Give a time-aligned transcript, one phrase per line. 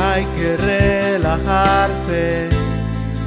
[0.00, 2.48] Hay que relajarse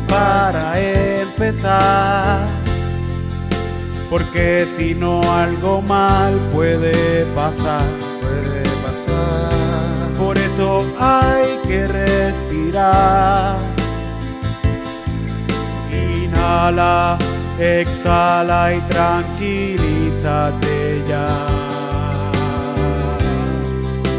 [0.07, 2.47] para empezar.
[4.09, 7.85] Porque si no algo mal puede pasar.
[8.21, 10.09] Puede pasar.
[10.17, 13.68] Por eso hay que respirar.
[16.49, 17.15] Inhala,
[17.59, 20.73] exhala y tranquilízate
[21.07, 21.27] ya.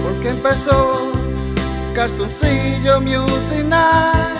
[0.04, 1.10] Porque empezó
[1.92, 4.38] Calzoncillo Music Night.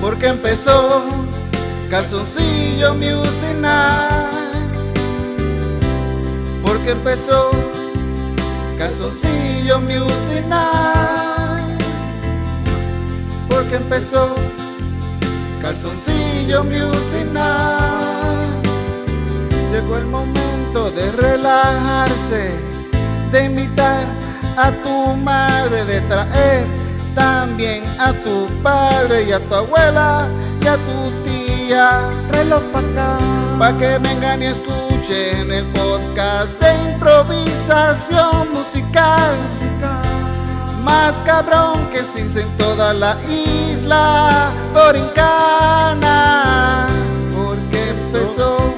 [0.00, 1.02] Porque empezó
[1.90, 4.70] Calzoncillo Music Night.
[6.64, 7.50] Porque empezó
[8.78, 11.82] Calzoncillo Music Night.
[13.48, 14.36] Porque empezó
[15.62, 18.66] Calzoncillo Music Night.
[19.70, 22.50] Llegó el momento de relajarse,
[23.30, 24.04] de invitar
[24.56, 26.66] a tu madre, de traer
[27.14, 30.26] también a tu padre y a tu abuela
[30.60, 32.00] y a tu tía.
[32.28, 33.18] Tráelos pa' acá.
[33.58, 39.36] Pa' que vengan y escuchen el podcast de improvisación musical.
[40.82, 46.08] Más cabrón que se hizo en toda la isla Dorincana.
[47.32, 48.74] Porque empezó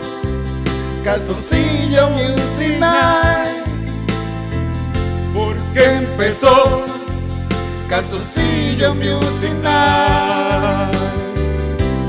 [1.02, 2.44] Calzoncillo Music.
[5.32, 6.84] Porque empezó
[7.88, 10.94] Calzoncillo Music Night.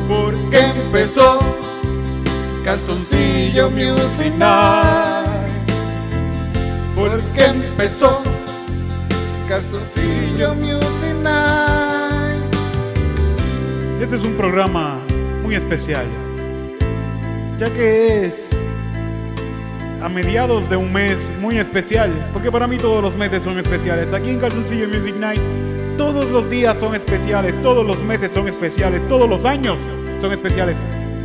[0.10, 1.40] Porque empezó
[2.64, 5.26] Calzoncillo Music Night.
[6.96, 8.35] Porque empezó
[9.56, 12.44] Calzoncillo Music Night.
[14.02, 15.00] Este es un programa
[15.44, 16.06] muy especial,
[17.58, 18.50] ya que es
[20.02, 24.12] a mediados de un mes muy especial, porque para mí todos los meses son especiales.
[24.12, 25.40] Aquí en Calzoncillo Music Night,
[25.98, 29.78] todos los días son especiales, todos los meses son especiales, todos los años
[30.20, 30.76] son especiales.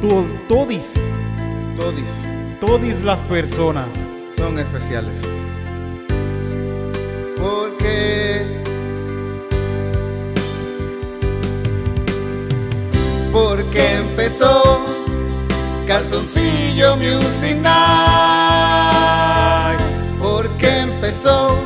[0.00, 0.92] Todos, todis,
[1.76, 2.10] Todis
[2.60, 3.88] todis las personas.
[4.36, 5.39] son especiales.
[13.42, 14.84] Porque empezó
[15.86, 17.80] Calzoncillo Music Night.
[20.20, 21.58] Porque empezó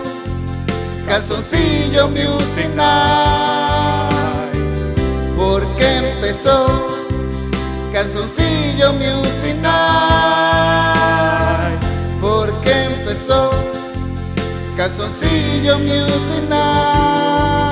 [1.04, 4.54] Calzoncillo Music Night.
[5.36, 6.86] Porque empezó
[7.92, 9.74] Calzoncillo Music Night.
[12.20, 13.50] Porque empezó
[14.76, 17.63] Calzoncillo Music Night.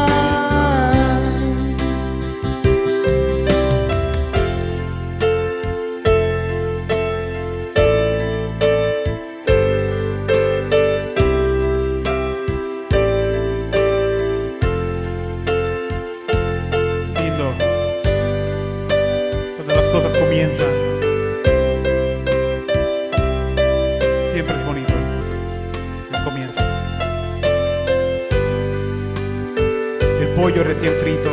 [30.53, 31.31] Pollo recién frito.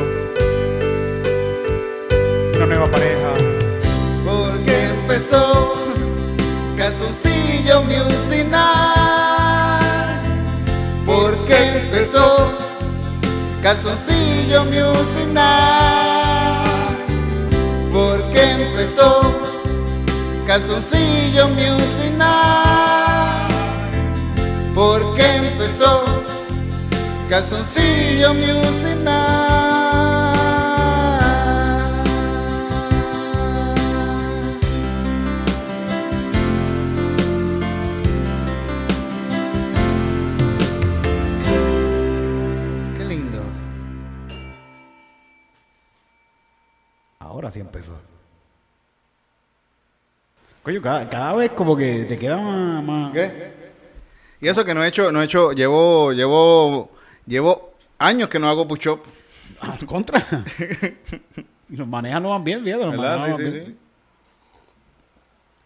[2.56, 3.34] Una nueva pareja.
[4.25, 5.74] Porque empezó
[6.78, 8.47] Calzoncillo Music.
[11.06, 12.52] Porque empezó
[13.62, 15.28] Calzoncillo Music.
[17.91, 19.34] Porque empezó
[20.47, 22.13] Calzoncillo Music.
[24.74, 25.49] Porque empezó
[27.30, 30.30] Calzoncillo Music Night.
[42.98, 43.40] Qué lindo.
[47.20, 47.94] Ahora sí empezó.
[50.64, 52.84] Coño, cada, cada vez como que te queda más...
[52.84, 53.60] más- ¿Qué?
[54.42, 56.90] Y eso que no he hecho, no he hecho, llevo, llevo,
[57.25, 59.01] llevo años que no hago push-up.
[59.62, 60.25] Ah, contra.
[61.69, 62.86] y los manejan no van bien, fíjate.
[62.86, 63.25] Los ¿Verdad?
[63.25, 63.66] Sí, van sí, bien.
[63.66, 63.77] sí.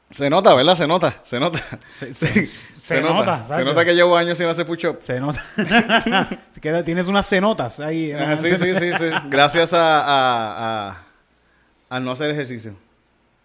[0.10, 0.76] Se nota, ¿verdad?
[0.76, 1.60] Se nota, se nota.
[1.90, 4.98] Se, se- se nota, Se nota que llevo años sin hacer push-up.
[5.02, 5.44] Se nota.
[6.62, 8.12] Queda- tienes unas cenotas ahí.
[8.12, 9.06] Ajá, Sí, sí, sí, sí.
[9.30, 11.04] Gracias a, a, a,
[11.90, 12.76] a no hacer ejercicio.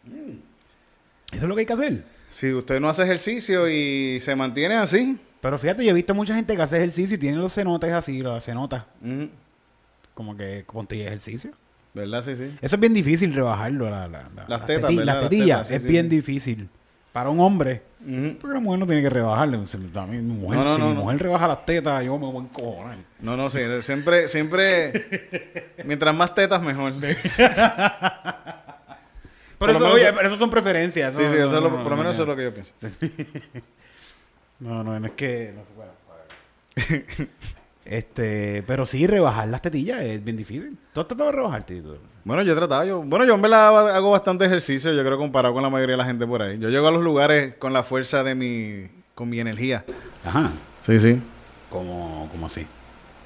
[0.07, 2.05] Eso es lo que hay que hacer.
[2.31, 6.35] Si usted no hace ejercicio y se mantiene así, Pero fíjate, yo he visto mucha
[6.35, 8.85] gente que hace ejercicio y tiene los cenotes así, las cenotas.
[9.03, 9.29] ujú,
[10.15, 11.53] Como que ponte ejercicio.
[11.95, 12.23] ¿Verdad?
[12.25, 12.57] Sí, sí.
[12.61, 13.89] Eso es bien difícil rebajarlo.
[13.89, 15.59] La, la- la- Las tetas, teti- las Las tetillas.
[15.59, 16.17] tetas, sí, es sí, bien sí.
[16.17, 16.69] difícil.
[17.13, 17.83] Para un hombre.
[18.41, 19.67] Porque la mujer no tiene que rebajarle.
[19.67, 21.01] Se- a mí, mi mujer, No, no, si no, mi no.
[21.01, 22.97] mujer rebaja las tetas, yo me voy a encojonar.
[23.21, 23.59] No, no, sí.
[23.81, 25.57] Siempre, siempre...
[25.85, 26.93] mientras más tetas, mejor.
[27.01, 27.17] sí,
[29.59, 31.17] Pero, eso, menos- oye, pero eso son preferencias.
[31.17, 32.73] sí, no, eso es lo- por lo no, menos eso es lo que yo pienso.
[34.61, 35.55] No, no, no es que.
[35.55, 37.07] No se puede.
[37.85, 40.77] este, pero sí, rebajar las tetillas es bien difícil.
[40.93, 41.77] ¿Tú has tratado de rebajarte?
[41.77, 41.99] Tito?
[42.25, 42.85] Bueno, yo he tratado.
[42.85, 45.99] Yo, bueno, yo en verdad hago bastante ejercicio, yo creo, comparado con la mayoría de
[45.99, 46.59] la gente por ahí.
[46.59, 48.91] Yo llego a los lugares con la fuerza de mi...
[49.15, 49.85] con mi energía.
[50.25, 50.53] Ajá.
[50.83, 51.21] Sí, sí.
[51.71, 52.67] ¿Cómo, cómo así?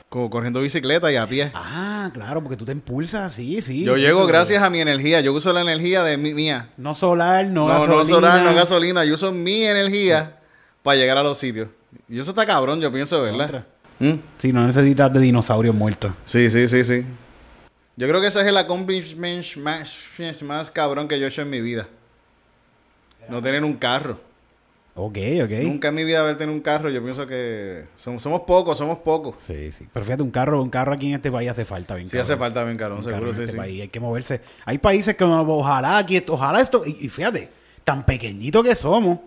[0.08, 1.50] Como corriendo bicicleta y a pie.
[1.54, 3.82] Ah, claro, porque tú te impulsas, sí, sí.
[3.82, 5.22] Yo llego gracias a mi energía.
[5.22, 6.70] Yo uso la energía de mi, mía.
[6.76, 9.04] No solar, no, No, no, solar, no gasolina.
[9.04, 10.41] Yo uso mi energía
[10.82, 11.68] para llegar a los sitios.
[12.08, 13.66] Y eso está cabrón, yo pienso, ¿verdad?
[13.98, 14.14] ¿Mm?
[14.38, 16.12] Sí, no necesitas de dinosaurios muertos.
[16.24, 17.04] Sí, sí, sí, sí.
[17.96, 19.96] Yo creo que ese es el accomplishment más,
[20.42, 21.86] más cabrón que yo he hecho en mi vida.
[23.28, 24.18] No tener un carro.
[24.94, 25.50] Ok, ok.
[25.62, 26.90] Nunca en mi vida haber tenido un carro.
[26.90, 29.36] Yo pienso que som- somos pocos, somos pocos.
[29.38, 29.86] Sí, sí.
[29.92, 31.94] Pero fíjate, un carro, un carro aquí en este país hace falta.
[31.94, 33.56] Bien Sí hace falta bien caro, seguro, en sí, este sí.
[33.58, 33.82] país.
[33.82, 34.40] Hay que moverse.
[34.66, 37.48] Hay países que ojalá aquí, esto- ojalá esto, y, y fíjate,
[37.84, 39.18] tan pequeñito que somos,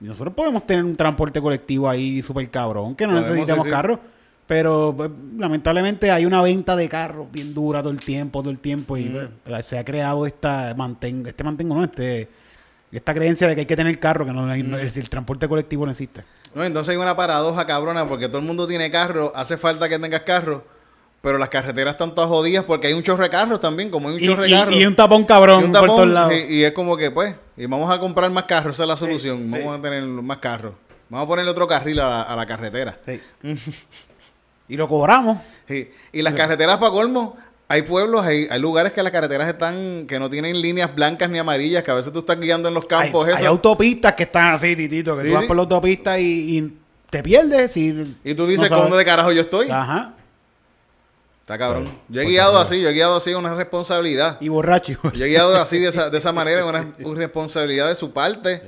[0.00, 3.98] nosotros podemos tener un transporte colectivo ahí súper cabrón, que no Podemos, necesitamos carros,
[4.46, 8.58] pero pues, lamentablemente hay una venta de carros bien dura todo el tiempo, todo el
[8.58, 9.28] tiempo, y Mm.
[9.44, 12.28] pues, se ha creado esta mantengo, este mantengo, no, este,
[12.92, 14.70] esta creencia de que hay que tener carro, que no, Mm.
[14.70, 16.22] no- el, el transporte colectivo no existe.
[16.54, 19.98] No, entonces hay una paradoja cabrona porque todo el mundo tiene carro, hace falta que
[19.98, 20.64] tengas carro,
[21.20, 24.14] pero las carreteras están todas jodidas porque hay un chorro de carros también, como hay
[24.16, 24.74] un Y, chorro de y- carros.
[24.76, 26.32] y un tapón cabrón Y un por todos lados.
[26.48, 28.96] Y, y es como que, pues, y vamos a comprar más carros, esa es la
[28.96, 29.48] solución.
[29.48, 29.58] sí.
[29.58, 30.74] Vamos a tener más carros.
[31.08, 32.98] Vamos a ponerle otro carril a la, a la carretera.
[33.06, 33.20] Sí.
[34.68, 35.38] y lo cobramos.
[35.68, 35.90] Sí.
[36.12, 37.36] Y las carreteras para colmo,
[37.68, 41.38] hay pueblos, hay, hay lugares que las carreteras están, que no tienen líneas blancas ni
[41.38, 43.40] amarillas, que a veces tú estás guiando en los campos, hay, eso.
[43.40, 45.46] hay autopistas que están así, titito, que Sí, tú vas sí.
[45.48, 46.78] por la autopista y, y
[47.10, 47.76] te pierdes.
[47.76, 48.82] Y, y tú dices, no.
[48.82, 49.70] ¿cómo de carajo yo estoy?
[49.70, 50.14] Ajá.
[51.46, 51.96] Está cabrón.
[52.08, 54.36] Yo he guiado pues, así, yo he guiado así, una responsabilidad.
[54.40, 54.98] Y borracho.
[55.14, 58.60] Yo he guiado así de esa, de esa manera, una, una responsabilidad de su parte.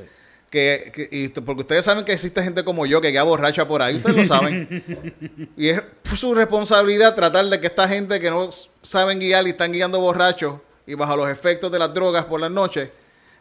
[0.49, 3.67] Que, que- y t- porque ustedes saben que existe gente como yo que guía borracha
[3.67, 5.51] por ahí, ustedes lo saben.
[5.57, 5.83] y es
[6.15, 8.49] su responsabilidad tratar de que esta gente que no
[8.83, 12.51] saben guiar y están guiando borrachos y bajo los efectos de las drogas por las
[12.53, 12.91] noches,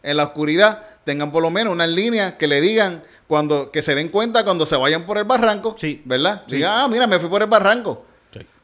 [0.01, 3.94] en la oscuridad, tengan por lo menos unas líneas que le digan cuando que se
[3.94, 6.01] den cuenta cuando se vayan por el barranco, Sí.
[6.06, 6.42] ¿verdad?
[6.50, 6.56] Sí.
[6.56, 8.04] Digan, ah, mira, me fui por el barranco.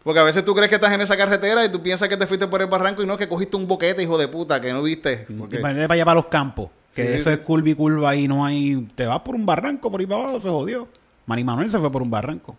[0.03, 2.27] Porque a veces tú crees que estás en esa carretera y tú piensas que te
[2.27, 4.81] fuiste por el barranco y no que cogiste un boquete, hijo de puta, que no
[4.83, 5.25] viste.
[5.37, 6.69] Porque- Y para allá para los campos.
[6.93, 7.35] Que Sí, eso sí.
[7.35, 8.87] es curva y curva y no hay.
[8.95, 10.87] Te vas por un barranco por ahí para abajo, se jodió.
[11.25, 12.55] Manny Manuel se fue por un barranco.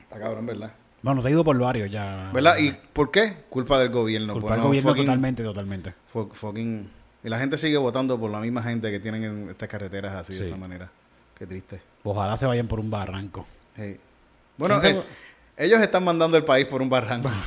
[0.00, 0.72] Está cabrón, ¿verdad?
[1.02, 2.30] Bueno, se ha ido por varios ya.
[2.32, 2.58] ¿Verdad?
[2.58, 3.36] ¿Y por qué?
[3.48, 4.32] Culpa del gobierno.
[4.32, 5.94] Culpa por del no gobierno fucking- totalmente, totalmente.
[6.12, 6.88] fu- fucking-
[7.22, 10.32] Y la gente sigue votando por la misma gente que tienen en estas carreteras así,
[10.32, 10.38] Sí.
[10.40, 10.90] de esta manera.
[11.38, 11.80] Qué triste.
[12.02, 13.46] Ojalá se vayan por un barranco.
[13.76, 13.98] Hey.
[14.56, 15.04] Bueno, ¿Quién se eh,
[15.60, 17.30] ellos están mandando el país por un barranco.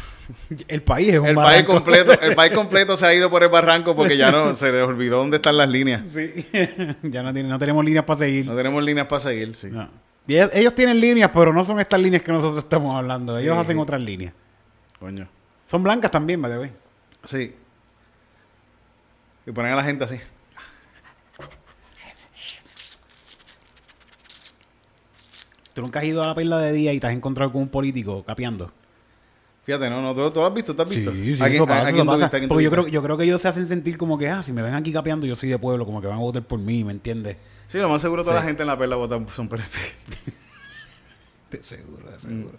[0.69, 1.73] El país es un El país barranco.
[1.73, 4.81] completo, el país completo se ha ido por el barranco porque ya no se les
[4.81, 6.09] olvidó dónde están las líneas.
[6.09, 6.45] Sí.
[7.03, 8.45] ya no, tiene- no tenemos líneas para seguir.
[8.45, 9.67] No tenemos líneas para seguir, sí.
[9.69, 9.89] No.
[10.25, 13.37] Y ellos, ellos tienen líneas, pero no son estas líneas que nosotros estamos hablando.
[13.37, 14.33] Ellos Sí, hacen otras líneas.
[14.97, 15.27] Coño.
[15.67, 16.71] Son blancas también, by the way.
[17.25, 17.53] Sí.
[19.45, 20.19] Y ponen a la gente así.
[25.73, 27.67] Tú nunca has ido a la perla de día y te has encontrado con un
[27.69, 28.71] político capeando.
[29.65, 30.75] Fíjate, no, no, ¿tú, tú lo has visto?
[30.75, 31.11] ¿Tú has visto?
[31.11, 32.29] Sí, sí, ¿A quién- eso pasa, eso pasa.
[32.49, 34.61] Porque yo creo, yo creo que ellos se hacen sentir como que, ah, si me
[34.61, 36.91] ven aquí capeando, yo soy de pueblo, como que van a votar por mí, ¿me
[36.91, 37.37] entiendes?
[37.67, 38.41] Sí, lo más seguro toda Sí.
[38.41, 39.77] la gente en la perla vota son PNP.
[41.51, 42.57] De seguro, de seguro.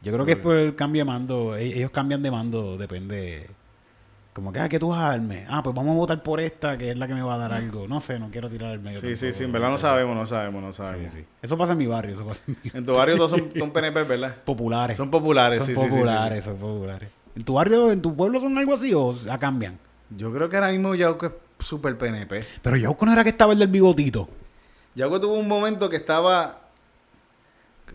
[0.00, 1.56] Yo creo que es por el cambio de mando.
[1.56, 3.48] E- Ellos cambian de mando, depende.
[4.38, 5.44] Como que, ah, ¿qué tú vas a darme?
[5.48, 7.52] Ah, pues vamos a votar por esta, que es la que me va a dar
[7.52, 7.88] algo.
[7.88, 9.00] No sé, no quiero tirar el medio.
[9.00, 11.10] Sí, sí, sí, en verdad no sabemos, no sabemos, no sabemos.
[11.10, 11.24] sí.
[11.42, 13.72] Eso pasa en mi barrio, eso pasa en mi En tu barrio todos son, son
[13.72, 14.36] PNP, ¿verdad?
[14.44, 14.96] Populares.
[14.96, 17.10] Son populares, Son sí, sí, sí, sí, populares, son populares.
[17.34, 19.76] ¿En tu barrio, en tu pueblo son algo así o ya cambian?
[20.10, 22.44] Yo creo que ahora mismo Yauco es súper PNP.
[22.62, 24.28] Pero yo no era que estaba el del bigotito.
[24.94, 26.60] Yauco tuvo un momento que estaba...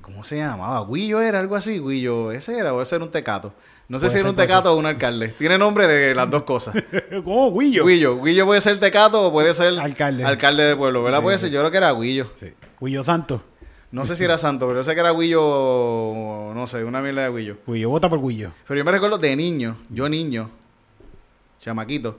[0.02, 0.86] ¿Cómo se llamaba?
[0.92, 1.80] Guillo era, algo así.
[1.80, 3.54] Guillo, ese era, o ese era un tecato.
[3.94, 5.28] No sé si era un tecato o un alcalde.
[5.38, 6.74] Tiene nombre de las dos cosas.
[7.24, 7.86] ¿Cómo, Guillo?
[7.86, 8.20] Guillo.
[8.24, 10.24] Guillo puede ser tecato o puede ser Alcalde.
[10.24, 11.20] alcalde del pueblo, ¿verdad?
[11.20, 12.28] Sí, puede ser, yo creo que era Guillo.
[12.36, 12.48] Sí.
[12.82, 13.44] Guillo Santo.
[13.92, 17.30] No sé si era santo, pero yo sé que era Guillo, no sé, una mierda
[17.30, 17.58] de Guillo.
[17.68, 18.52] Guillo, vota por Guillo.
[18.68, 20.50] Pero yo me recuerdo de niño, yo niño,
[21.60, 22.18] chamaquito,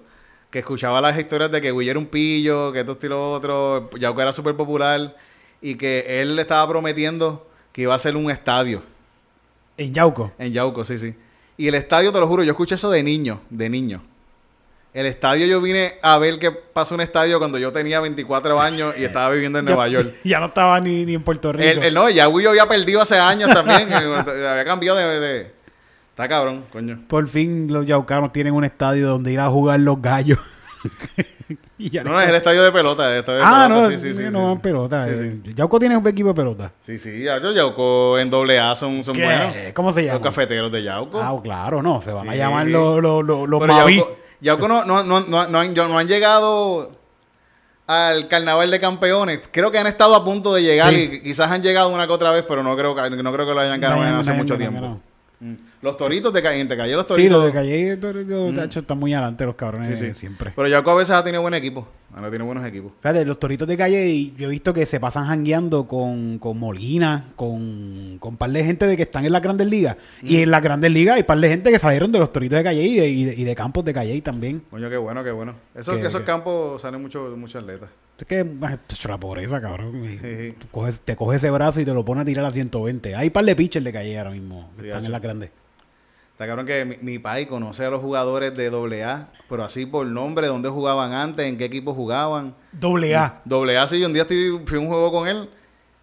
[0.51, 3.91] que escuchaba las historias de que Guillo era un pillo, que esto y lo otro,
[3.99, 5.17] Yauco era súper popular
[5.61, 8.81] y que él le estaba prometiendo que iba a hacer un estadio
[9.77, 10.31] En Yauco.
[10.39, 11.15] en Yauco, sí, sí.
[11.57, 14.03] Y el estadio, te lo juro, yo escuché eso de niño, de niño.
[14.93, 18.95] El estadio, yo vine a ver qué pasó un estadio cuando yo tenía 24 años
[18.97, 20.09] y estaba viviendo en Nueva York.
[20.25, 21.65] Ya no estaba ni, ni en Puerto Rico.
[21.69, 23.93] El, el- no, ya yo había perdido hace años también.
[23.93, 25.55] había cambiado de, de-
[26.11, 27.01] Está cabrón, coño.
[27.09, 30.39] Por fin los yaucanos tienen un estadio donde ir a jugar los gallos.
[31.79, 33.11] Y ya No, no, es el estadio de pelota.
[33.13, 35.07] El estadio de Ah, pelota, no, sí, sí, sí, no van pelota.
[35.09, 35.41] Eh.
[35.55, 36.73] Yauco tiene un equipo de pelota.
[36.87, 39.25] Sí, sí, Yauco en doble A son, son ¿Qué?
[39.25, 39.55] buenos.
[39.75, 40.25] ¿Cómo se Los llama?
[40.25, 41.21] cafeteros de Yauco.
[41.21, 42.01] Ah, claro, no.
[42.01, 43.97] Se van a llamar los, los, los, los Mavi.
[43.97, 46.93] Yauco, Yauco no, no, no, no, no han, yo- no han llegado
[47.87, 49.41] al carnaval de campeones.
[49.51, 51.11] Creo que han estado a punto de llegar Sí.
[51.15, 53.53] y quizás han llegado una que otra vez, pero no creo que, no creo que
[53.53, 55.01] lo hayan ganado No, no, hace no, mucho no, tiempo.
[55.41, 55.55] Mm.
[55.85, 57.33] Los toritos de Calle, te Calle los Sí, toritos.
[57.33, 60.15] los de Calle, Toritos, de hecho, están muy adelante los cabrones Sí, sí.
[60.15, 60.53] siempre.
[60.57, 61.87] Pero Yauco a veces ha tenido buen equipo.
[62.17, 62.93] Ahora tiene buenos equipos.
[63.03, 67.33] Fíjate, los toritos de calle, yo he visto que se pasan jangueando con, con Molina,
[67.37, 69.97] con, con par de gente de que están en las grandes ligas.
[70.23, 72.63] Y en las grandes ligas hay par de gente que salieron de los toritos de
[72.65, 74.63] calle y de, y de, y de campos de calle también.
[74.71, 75.55] Coño, qué bueno, qué bueno.
[75.75, 77.91] Esos, Que- esos que- campos salen muchos muchos atletas.
[78.17, 79.93] Es que pues, la pobreza, cabrón.
[80.07, 80.55] Sí, sí.
[80.73, 83.17] coges- te coges ese brazo y te lo pones a tirar a 120.
[83.17, 84.71] Hay par de pitchers de calle ahora mismo.
[84.81, 85.51] Sí, están en las grandes.
[86.35, 88.67] Está cabrón que mi, mi país conoce a los jugadores de
[89.05, 92.55] AA, pero así por nombre, dónde jugaban antes, en qué equipo jugaban.
[92.73, 93.41] Doble A.
[93.45, 95.49] Doble A, sí, yo un día fui a un juego con él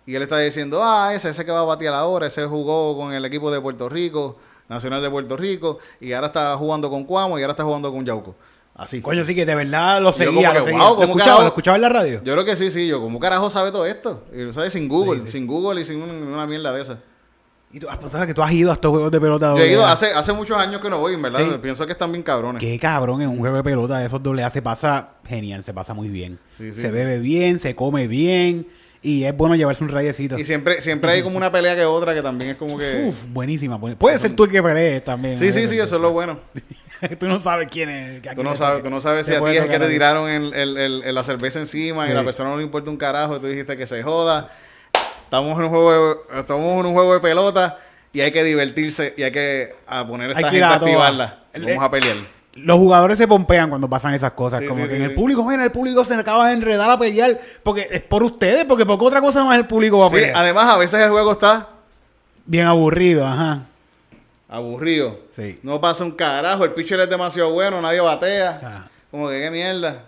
[0.05, 3.13] y él estaba diciendo, ah, ese, ese que va a batear ahora, ese jugó con
[3.13, 4.37] el equipo de Puerto Rico,
[4.69, 8.05] Nacional de Puerto Rico, y ahora está jugando con Cuamo y ahora está jugando con
[8.05, 8.33] Yauco.
[8.73, 9.01] Así.
[9.01, 10.53] Coño, sí que de verdad lo seguía.
[10.53, 11.41] Lo, que, wow, ¿Lo ¿cómo escuchaba?
[11.41, 12.21] ¿Lo escuchaba en la radio?
[12.23, 14.23] Yo creo que sí, sí, yo, ¿cómo carajo sabe todo esto?
[14.33, 15.31] Y lo sabe sin Google, Sí, sí.
[15.33, 16.99] sin Google y sin un- una mierda de esa.
[17.73, 19.63] Y tú, ah, pues, ¿sabes que tú has ido a estos juegos de pelota Yo
[19.63, 21.39] he ido hace, hace muchos años que no voy, en verdad.
[21.39, 21.57] Sí.
[21.61, 22.59] Pienso que están bien cabrones.
[22.59, 25.73] Qué cabrón, en un juego de pelota de esos doble A se pasa genial, se
[25.73, 26.37] pasa muy bien.
[26.57, 26.81] Sí, sí.
[26.81, 28.67] Se bebe bien, se come bien
[29.01, 30.37] y es bueno llevarse un rayecito.
[30.37, 33.05] Y siempre, siempre hay como una pelea que otra que también es como que...
[33.07, 33.79] Uf, buenísima.
[33.79, 35.37] Puede ser tú el que pelees también.
[35.37, 36.39] sí, sí, sí, eso es lo bueno.
[37.19, 38.21] tú no sabes quién es.
[38.35, 40.77] Tú no sabes, tú no sabes si a ti es que te tiraron el, el-
[40.77, 43.47] el- el- la cerveza encima y la persona no le importa un carajo y tú
[43.47, 44.51] dijiste que se joda.
[45.31, 45.91] Estamos en un juego
[46.33, 47.77] de, estamos en un juego de pelota
[48.11, 51.39] y hay que divertirse y hay que a poner a esta gente a activarla.
[51.53, 52.17] El- Vamos a pelear.
[52.55, 54.59] Los jugadores se pompean cuando pasan esas cosas.
[54.59, 56.91] Sí, como sí, que sí, en el público, mira, el público se acaba de enredar
[56.91, 57.39] a pelear.
[57.63, 60.15] Porque es por ustedes, porque por qué otra cosa más el público va a Sí,
[60.15, 60.35] pelear.
[60.35, 61.69] además, a veces el juego está
[62.45, 63.61] Bien aburrido, ajá.
[64.49, 65.17] aburrido.
[65.33, 65.61] Sí.
[65.63, 68.59] No pasa un carajo, el pitcher es demasiado bueno, nadie batea.
[68.61, 68.87] Ah.
[69.09, 70.03] Como que qué mierda.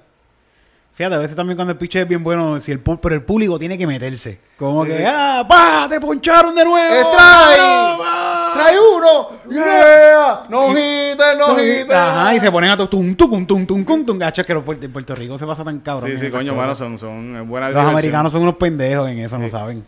[0.94, 3.58] Fíjate, a veces también cuando el pitcher es bien bueno, si el pero el público
[3.58, 4.40] tiene que meterse.
[4.58, 5.06] Como Sí, que.
[5.08, 5.44] ¡ah!
[5.48, 5.88] ¡Pa!
[5.90, 7.12] ¡Te poncharon de nuevo!
[7.20, 8.54] ¡Ah, pa!
[8.54, 9.30] ¡Trae uno!
[9.50, 10.44] ¡Yeah!
[10.50, 11.96] ¡No hitter, no!
[11.96, 14.20] Ajá, y se ponen a tu tum, tum, tum, tum, tum, tum.
[14.20, 16.12] Gacho, que en Puerto Rico se pasa tan cabrón.
[16.12, 19.40] Sí, sí, coño, mano, son, son es buena Los americanos son unos pendejos en eso,
[19.40, 19.84] no saben.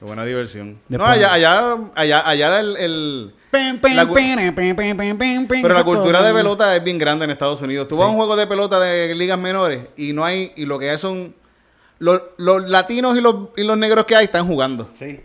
[0.00, 0.78] Buena diversión.
[0.86, 3.34] Después- no, allá, allá, allá, allá el,
[3.94, 4.14] La cu-
[5.62, 7.88] Pero la cultura de pelota es bien grande en Estados Unidos.
[7.88, 10.78] Tú vas a un juego de pelota de ligas menores y no hay, y lo
[10.78, 11.34] que hay son
[11.98, 14.88] los, los latinos y los, y los negros que hay están jugando.
[14.92, 15.20] Sí.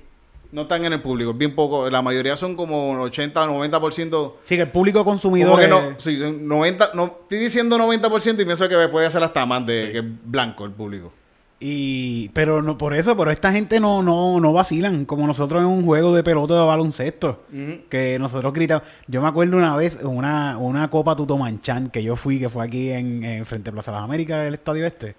[0.52, 1.90] No están en el público, es bien poco.
[1.92, 4.34] La mayoría son como 80 o 90%.
[4.44, 7.78] Sí, que el público consumidor Como que es- no, sí, son 90, no, estoy diciendo
[7.78, 11.14] 90% y pienso que puede ser hasta más de que es blanco el público.
[11.62, 15.68] Y, pero no por eso, pero esta gente no, no, no vacilan, como nosotros en
[15.68, 17.44] un juego de pelota de baloncesto.
[17.90, 18.84] Que nosotros gritamos.
[19.08, 22.92] Yo me acuerdo una vez una, una Copa Tutomanchan que yo fui, que fue aquí
[22.92, 25.16] en, en frente a Plaza de las Américas, el estadio este.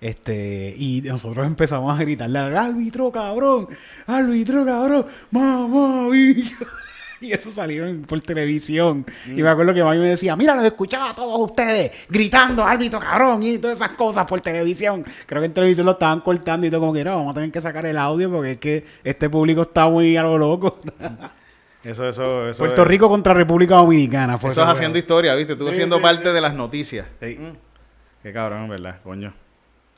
[0.00, 3.68] Este, y nosotros empezamos a gritarle, árbitro cabrón,
[4.06, 6.56] árbitro cabrón, mamá, bicho".
[7.28, 9.06] Y eso salió en- por televisión.
[9.26, 12.98] Y me acuerdo que mami me decía, mira, los escuchaba a todos ustedes gritando, árbitro
[12.98, 15.04] cabrón, y todas esas cosas por televisión.
[15.26, 17.52] Creo que en televisión lo estaban cortando y todo como que no, vamos a tener
[17.52, 20.78] que sacar el audio porque es que este público está muy a lo loco.
[21.84, 22.58] Eso, eso, eso.
[22.60, 24.38] Puerto es- Rico contra República Dominicana.
[24.38, 25.56] Fue Eso es haciendo historia, ¿viste?
[25.56, 27.08] Tú Sí, siendo sí, parte de las noticias.
[27.20, 27.56] Mm.
[28.22, 29.00] Qué cabrón, ¿verdad?
[29.02, 29.32] Coño.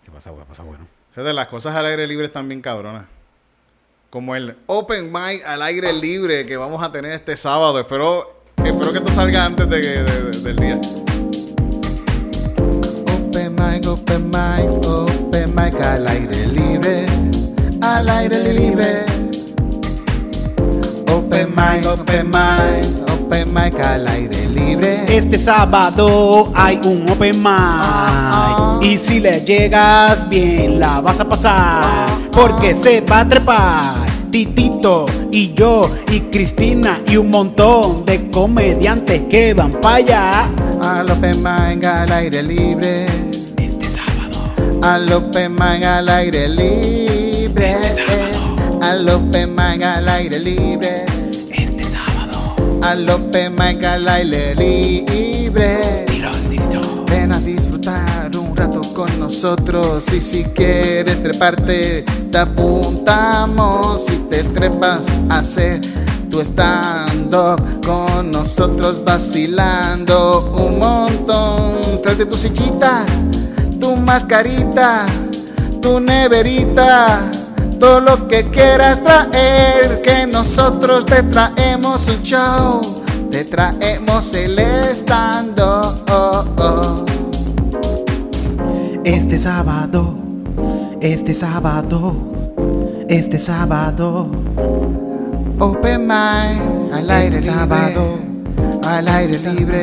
[0.02, 0.42] ¿Qué pasa, güey?
[0.44, 0.86] ¿Qué pasa, bueno?
[1.10, 3.04] Fíjate, las cosas al aire libre están bien cabronas.
[4.14, 7.80] Como el Open Mic al aire libre que vamos a tener este sábado.
[7.80, 10.80] Espero, espero que esto salga antes de, que- de- de- del día.
[13.12, 17.06] Open mic, open mic, open mic al aire libre,
[17.82, 19.04] al aire libre.
[21.12, 25.06] Open mic, open mic, open mic al aire libre.
[25.08, 32.06] Este sábado hay un open mic y si le llegas bien la vas a pasar
[32.30, 34.03] porque se va a trepar
[34.34, 40.50] Titito y yo y Cristina y un montón de comediantes que van para allá
[40.82, 43.06] Al open mic al aire libre,
[43.56, 44.82] este sábado.
[44.82, 47.76] al open mic al aire libre.
[48.82, 51.04] Al open mic al aire libre,
[51.52, 52.56] Este sábado.
[52.82, 56.06] al open mic al aire libre.
[57.08, 57.63] Ven a un rato
[58.94, 65.80] con nosotros y si quieres treparte, te apuntamos y te trepas a hacer
[66.30, 72.02] tu stand-up con nosotros vacilando un montón.
[72.02, 73.04] Tráete tu sillita,
[73.80, 75.06] tu mascarita,
[75.82, 77.30] tu neverita,
[77.80, 82.80] todo lo que quieras traer, que nosotros te traemos un show,
[83.30, 84.58] te traemos el
[84.94, 86.04] stand-up.
[89.04, 90.14] Este sábado,
[90.98, 92.16] este sábado,
[93.06, 94.28] este sábado,
[95.58, 98.18] Open mic, al aire Este libre, sábado,
[98.86, 99.82] al aire libre,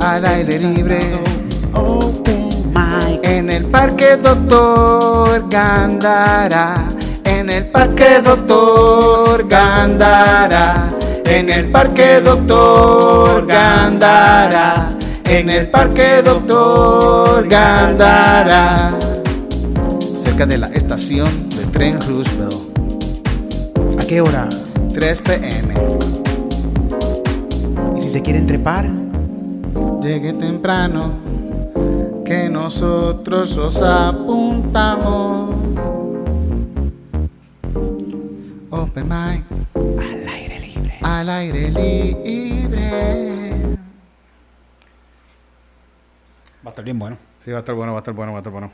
[0.00, 1.00] al aire libre.
[1.74, 3.24] Open mic.
[3.24, 6.88] En el parque Doctor Gandara,
[7.24, 10.90] en el parque Doctor Gandara,
[11.24, 14.90] en el parque Doctor Gandara,
[15.38, 18.90] en el parque Doctor Gandara,
[20.14, 22.78] cerca de la estación de tren Roosevelt,
[23.98, 24.46] ¿A qué hora?
[24.92, 25.74] 3 pm.
[27.96, 28.90] Y si se quieren trepar,
[30.02, 31.12] Llegue temprano,
[32.24, 35.54] que nosotros os apuntamos.
[38.68, 39.44] Open mic,
[39.76, 40.98] al aire libre.
[41.00, 42.61] al aire libre.
[46.72, 47.16] Estar bien bueno.
[47.44, 48.70] Sí, va a estar bueno, va a estar bueno, va a estar bueno.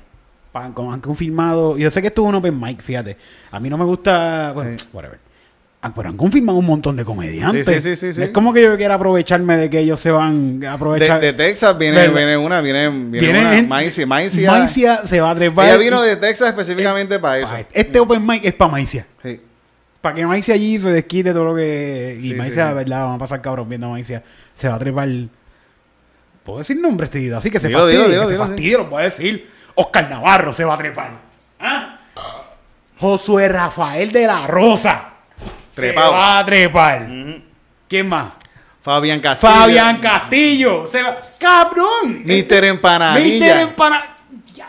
[0.53, 1.77] Pa- con- han confirmado.
[1.79, 3.17] Yo sé que esto es un open mic, fíjate.
[3.51, 4.53] A mí no me gusta.
[4.55, 4.89] Bueno, Sí.
[4.93, 5.19] whatever.
[5.81, 7.65] Ah, Pero han confirmado un montón de comediantes.
[7.85, 8.21] Sí, sí, sí.
[8.23, 11.21] Es como que yo quiera aprovecharme de que ellos se van a De, aprovechar.
[11.21, 13.63] de Texas viene, viene una, viene, viene, Viene una.
[13.69, 14.51] Maicia, Maicia.
[14.51, 15.69] Maicia se va a trepar.
[15.69, 17.47] Ella vino de Texas específicamente para eso.
[17.47, 19.07] pa- Este open mic es para Maicia.
[19.23, 19.41] Sí.
[20.01, 22.19] Para que Maicia allí se desquite todo lo que.
[22.21, 22.75] Y Maicia, sí.
[22.75, 23.03] ¿verdad?
[23.05, 24.23] Vamos a pasar cabrón viendo a Maicia.
[24.57, 25.09] Se va a trepar.
[26.49, 27.37] ¿Puedo decir nombres, tío?
[27.37, 27.99] Así que se Dilo, fastidie.
[27.99, 28.49] dilo, dilo, que se dilo, sí.
[28.51, 29.51] fastidie, lo puedo decir.
[29.75, 31.11] Oscar Navarro se va a trepar.
[31.61, 31.99] ¿Ah?
[32.99, 35.09] Josué Rafael de la Rosa.
[35.75, 36.09] Trepado.
[36.11, 37.07] Se va a trepar.
[37.87, 38.33] ¿Quién más?
[38.81, 39.53] Fabián Castillo.
[39.53, 40.87] Fabián Castillo.
[40.87, 41.19] Se va.
[41.39, 42.23] ¡Cabrón!
[42.25, 43.29] Mister Empanadilla.
[43.29, 44.18] Mister Empana- Ya,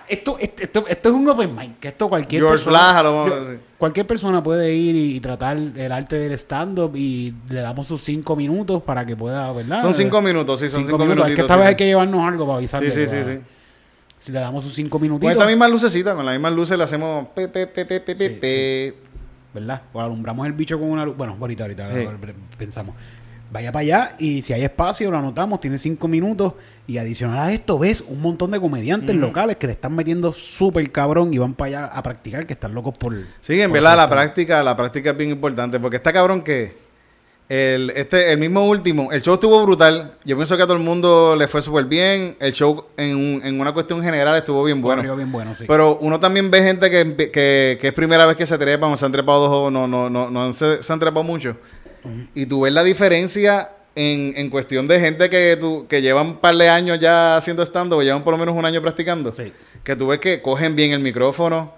[0.09, 1.79] Esto, esto, esto, esto es un open mic.
[1.79, 3.03] Que esto cualquier George persona.
[3.03, 7.61] Lo vamos a cualquier persona puede ir y, tratar el arte del stand-up y le
[7.61, 9.81] damos sus cinco minutos para que pueda, ¿verdad?
[9.81, 12.45] Son cinco minutos, sí, son cinco, Es que esta vez sí, hay que llevarnos algo
[12.45, 12.91] para avisarle.
[12.91, 13.39] sí, sí, sí.
[14.17, 16.83] Si le damos sus cinco Con minutitos, esta misma lucecita, con las mismas luces le
[16.83, 18.95] hacemos pe, pe, pe, pe, pe, pe, Sí, pe.
[19.53, 19.81] ¿verdad?
[19.93, 21.15] O alumbramos el bicho con una luz.
[21.15, 22.17] Bueno, ahorita, ahorita ahora
[22.57, 22.95] pensamos.
[23.51, 26.53] Vaya para allá y si hay espacio lo anotamos, tiene cinco minutos
[26.85, 30.91] y adicional a esto ves un montón de comediantes locales que le están metiendo súper
[30.91, 33.15] cabrón y van para allá a practicar que están locos por...
[33.41, 36.77] Sí, en verdad la práctica, la práctica es bien importante, porque está cabrón que
[37.47, 40.13] el, este, el mismo último, el show estuvo brutal.
[40.23, 42.35] Yo pienso que a todo el mundo le fue súper bien.
[42.39, 45.01] El show en, un- en una cuestión general estuvo bien bueno.
[45.01, 45.63] Corrió bien bueno, sí.
[45.67, 48.97] Pero uno también ve gente que, que, que es primera vez que se trepan o
[48.97, 51.57] se han trepado dos no, no, no, no se, se han trepado mucho.
[52.35, 56.35] Y tú ves la diferencia en, en cuestión de gente que, tú, que llevan un
[56.37, 59.33] par de años ya haciendo stand o llevan por lo menos un año practicando.
[59.33, 59.51] Sí.
[59.83, 61.73] Que tú ves que cogen bien el micrófono,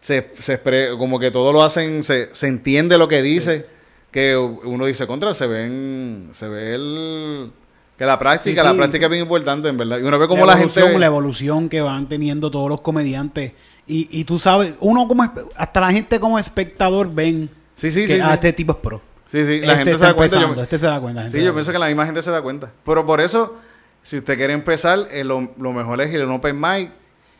[0.00, 0.60] se, se
[0.98, 3.66] como que todo lo hacen, se, se entiende lo que dice.
[4.10, 7.50] Que uno dice contra, se ven, se ve el...
[7.96, 9.98] Que la práctica, Sí, la práctica es bien importante, en verdad.
[9.98, 10.98] Y uno ve como la, evolución, gente...
[10.98, 13.52] La evolución que van teniendo todos los comediantes.
[13.86, 15.32] Y, y tú sabes, uno como...
[15.56, 17.48] Hasta la gente como espectador ven
[17.90, 19.00] Sí, que ah, este tipo es pro.
[19.32, 20.40] Sí, sí, la Este gente se da cuenta.
[20.40, 21.20] Yo- este se da cuenta.
[21.20, 22.70] la gente sí, yo pienso que la misma gente se da cuenta.
[22.84, 23.56] Pero por eso,
[24.02, 26.90] si usted quiere empezar, eh, lo, lo mejor es ir a un open mic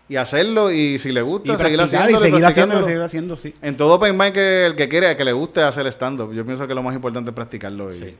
[0.08, 0.72] y hacerlo.
[0.72, 2.82] Y si le Y gusta, seguir practicar y seguir practicándolo.
[2.84, 3.54] seguir haciendo, sí.
[3.60, 6.32] En todo open mic que el que quiere, que le guste hacer stand-up.
[6.32, 7.90] Yo pienso que lo más importante es practicarlo.
[7.94, 8.14] Y Sí.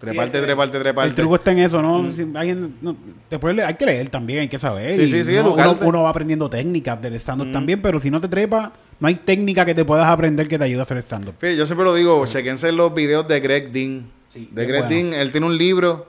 [0.00, 1.08] Treparte, Sí, treparte, treparte.
[1.08, 2.12] El truco está en eso, ¿no?
[2.12, 2.94] Si alguien- no,
[3.28, 4.96] te puede leer- hay que leer también, hay que saber.
[4.96, 5.76] Sí, y sí, sí, uno, educarte.
[5.80, 8.72] uno- uno va aprendiendo técnicas del stand-up también, pero si no te trepa,
[9.04, 11.34] no hay técnica que te puedas aprender que te ayude a hacer stand-up.
[11.42, 14.06] Yo siempre lo digo, chequense los videos de Greg Dean.
[14.30, 15.10] Sí, de Greg bueno.
[15.10, 16.06] Dean, él tiene un libro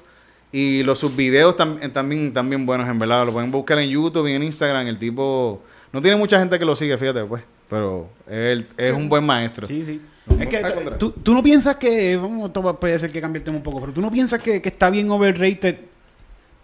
[0.54, 3.26] y los sus videos tam- eh, también, también buenos, en verdad.
[3.26, 4.88] Lo pueden buscar en YouTube y en Instagram.
[4.88, 7.44] El tipo, no tiene mucha gente que lo sigue, fíjate, pues.
[7.70, 9.68] Pero él es un buen maestro.
[9.68, 10.00] Sí, sí.
[10.40, 10.62] Es que
[10.98, 13.82] tú, tú no piensas que, vamos, esto puede ser que cambie el tema un poco,
[13.82, 15.80] pero tú no piensas que, que está bien overrated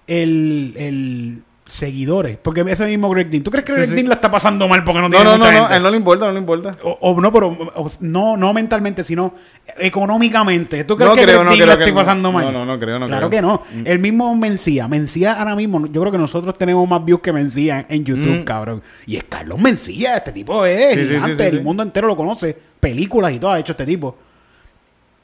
[0.07, 2.37] el, el seguidores.
[2.37, 3.95] Porque ese mismo Greg Dean, ¿tú crees que Sí, Greg sí.
[3.95, 5.73] Dean la está pasando mal porque no No, tiene no, mucha no, no, gente?
[5.73, 6.77] a él no le importa, no le importa.
[6.83, 9.33] O, o no, pero o- no, no mentalmente, sino
[9.79, 10.83] económicamente.
[10.83, 12.45] ¿Tú crees No que creo, Greg no Dean la esté pasando mal?
[12.45, 13.41] no, no, no creo, no Claro creo.
[13.41, 13.83] que no.
[13.85, 14.87] El mismo Mencía.
[14.87, 18.43] Mencía ahora mismo, yo creo que nosotros tenemos más views que Mencía en YouTube, Mm.
[18.43, 18.81] cabrón.
[19.05, 20.17] Y es Carlos Mencía.
[20.17, 21.47] Este tipo es Sí, gigante.
[21.47, 22.57] el mundo entero lo conoce.
[22.79, 24.17] Películas y todo ha hecho este tipo.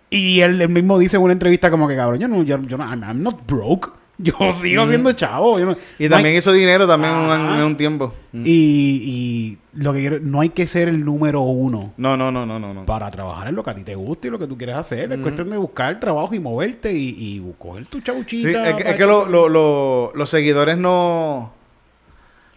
[0.10, 2.78] Y él, él mismo dice en una entrevista como que, cabrón, yo no, yo, yo
[2.78, 3.90] no, I'm, I'm not broke.
[4.20, 5.60] Yo sigo siendo chavo.
[5.60, 8.14] yo no- Y no también hay- hizo dinero también en un- tiempo.
[8.34, 8.44] Mm.
[8.46, 12.46] y, y lo que quiero, no hay que ser el número uno No, no, no,
[12.46, 12.86] no, no.
[12.86, 15.12] para trabajar en lo que a ti te gusta y lo que tú quieres hacer.
[15.12, 18.70] Es cuestión de buscar trabajo y moverte y, y coger tu Sí, chauchita.
[18.70, 21.54] es que, es que lo- lo- lo- los seguidores no...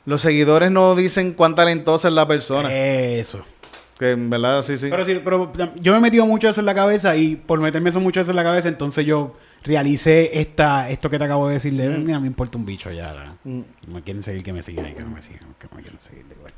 [0.07, 2.73] Los seguidores no dicen cuán talentosa es la persona.
[2.75, 3.41] Eso.
[3.99, 4.87] Que en verdad, sí, sí.
[4.91, 7.91] Pero sí, pero yo me he metido mucho eso en la cabeza y por meterme
[7.91, 11.55] eso mucho eso en la cabeza, entonces yo realicé esta, esto que te acabo de
[11.55, 11.73] decir.
[11.75, 13.35] de, Mira, me importa un bicho ya.
[13.45, 13.61] Mm.
[13.93, 16.25] Me quieren seguir, que me sigan y que no me sigan, que me quieren seguir.
[16.29, 16.53] da igual.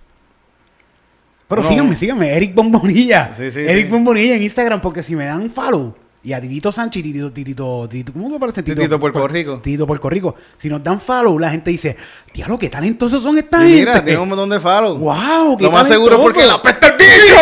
[1.48, 1.68] Pero No.
[1.68, 2.36] síganme, síganme.
[2.36, 3.34] Eric Bombonilla.
[3.36, 3.92] Sí, sí, Eric sí.
[3.92, 8.12] Bombonilla en Instagram, porque si me dan follow y a Titito Sánchez Titito, Titito, Titito,
[8.12, 8.62] ¿cómo me parece?
[8.62, 9.58] Titito Puerto Rico.
[9.58, 10.36] Titito Puerto Rico.
[10.56, 11.96] Si nos dan follow, la gente dice,
[12.32, 13.80] diablo, qué talentosos son esta Y gente.
[13.80, 14.98] mira, tiene un montón de follow.
[14.98, 17.34] Wow, qué Lo más seguro es porque la pesta el bicho.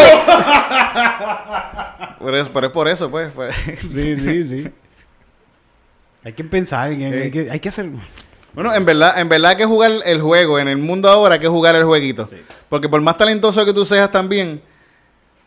[2.24, 3.30] pero, es, pero es por eso, pues.
[3.32, 3.54] pues.
[3.92, 4.68] Sí, sí, sí.
[6.24, 7.22] Hay que pensar, en- Eh.
[7.24, 7.88] hay, que, hay que hacer...
[8.52, 10.58] Bueno, en verdad, en verdad hay que jugar el juego.
[10.58, 12.28] En el mundo ahora hay que jugar el jueguito.
[12.68, 14.60] Porque por más talentoso que tú seas también,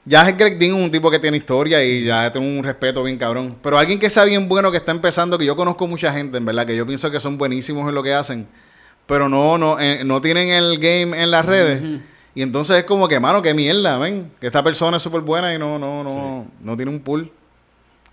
[0.05, 3.17] ya es Greg Dean un tipo que tiene historia y ya tiene un respeto bien
[3.17, 3.57] cabrón.
[3.61, 6.45] Pero alguien que sea bien bueno, que está empezando, que yo conozco mucha gente, en
[6.45, 8.47] verdad, que yo pienso que son buenísimos en lo que hacen,
[9.05, 11.81] pero no, no, eh, no tienen el game en las redes.
[12.35, 14.31] Y entonces es como que, mano, qué mierda, ven.
[14.39, 17.29] Que esta persona es súper buena y no, no, no, no tiene un pool.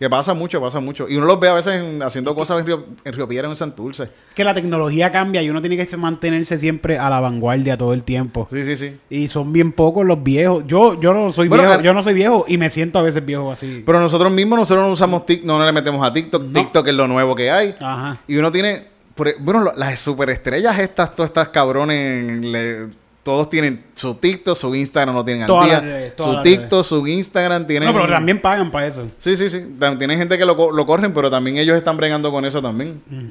[0.00, 1.06] Que pasa mucho, pasa mucho.
[1.10, 3.54] Y uno los ve a veces en- haciendo cosas en Río, en Río Piedra en
[3.54, 4.08] Santurce.
[4.34, 8.02] Que la tecnología cambia y uno tiene que mantenerse siempre a la vanguardia todo el
[8.02, 8.48] tiempo.
[8.50, 8.96] Sí, sí, sí.
[9.10, 10.64] Y son bien pocos los viejos.
[10.66, 13.22] Yo, yo no soy Bueno, viejo, yo no soy viejo y me siento a veces
[13.26, 13.82] viejo así.
[13.84, 16.44] Pero nosotros mismos, nosotros no usamos TikTok, no le metemos a TikTok.
[16.44, 16.58] No.
[16.60, 17.74] TikTok es lo nuevo que hay.
[17.78, 18.16] Ajá.
[18.26, 18.86] Y uno tiene,
[19.22, 22.86] e, bueno, las superestrellas estas, todas estas cabrones, le-
[23.30, 25.80] todos tienen su TikTok, su Instagram no tienen al Todas día.
[25.80, 27.86] redes, todas su TikTok, su Instagram tienen...
[27.88, 29.06] No, pero también pagan para eso.
[29.18, 29.64] Sí, sí, sí.
[29.98, 33.00] Tienen gente que lo, lo corren, pero también ellos están bregando con eso también.
[33.06, 33.28] Mm.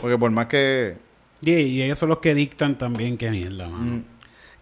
[0.00, 0.96] Porque por más que...
[1.42, 4.04] Y, y ellos son los que dictan también qué mierda, mano.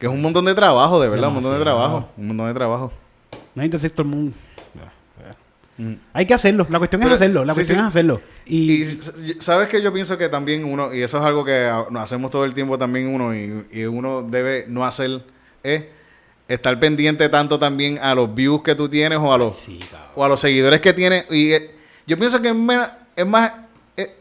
[0.00, 2.08] Que es un montón de trabajo, de verdad, un montón de trabajo.
[2.16, 2.92] Un montón de trabajo.
[3.54, 4.36] No hay que todo el mundo.
[5.82, 5.94] Mm.
[6.12, 6.66] Hay que hacerlo.
[6.70, 7.44] La cuestión Pero- es hacerlo.
[7.44, 7.80] La sí, cuestión sí.
[7.82, 8.20] es hacerlo.
[8.46, 8.98] Y,
[9.40, 12.54] sabes que yo pienso que también uno, y eso es algo que hacemos todo el
[12.54, 15.22] tiempo también uno, y, y uno debe no hacer,
[15.62, 15.84] es
[16.48, 19.80] estar pendiente tanto también a los views que tú tienes o a los, Sí,
[20.14, 21.24] o a los seguidores que tienes.
[21.30, 21.70] Y eh,
[22.06, 23.52] yo pienso que es más, es más,
[23.96, 24.14] eh,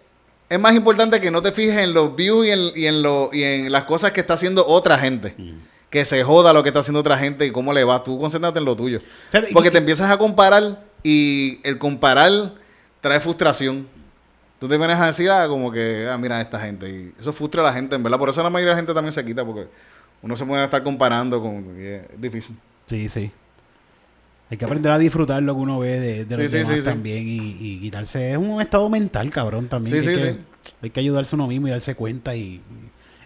[0.50, 3.30] es más importante que no te fijes en los views y en, y en, lo,
[3.34, 5.36] y en las cosas que está haciendo otra gente.
[5.90, 8.02] Que se joda lo que está haciendo otra gente y cómo le va.
[8.02, 9.02] Tú concéntrate en lo tuyo.
[9.50, 12.54] Y- Porque te empiezas a comparar y el comparar
[13.00, 13.88] trae frustración.
[14.60, 16.88] Tú te vienes a decir, ah, como que, ah, mira esta gente.
[16.90, 18.20] Y eso frustra a la gente, en verdad.
[18.20, 19.68] Por eso la mayoría de la gente también se quita, porque
[20.22, 21.76] uno se puede estar comparando con...
[21.80, 22.56] es difícil.
[22.86, 23.32] Sí, sí.
[24.52, 26.74] Hay que aprender a disfrutar lo que uno ve de, de Sí, los sí, demás
[26.74, 26.86] sí, sí.
[26.86, 28.34] también y, y quitarse.
[28.34, 29.98] Es un estado mental, cabrón, también.
[29.98, 30.74] Sí, que hay, sí, que, sí.
[30.84, 32.36] hay que ayudarse uno mismo y darse cuenta.
[32.36, 32.62] Y, y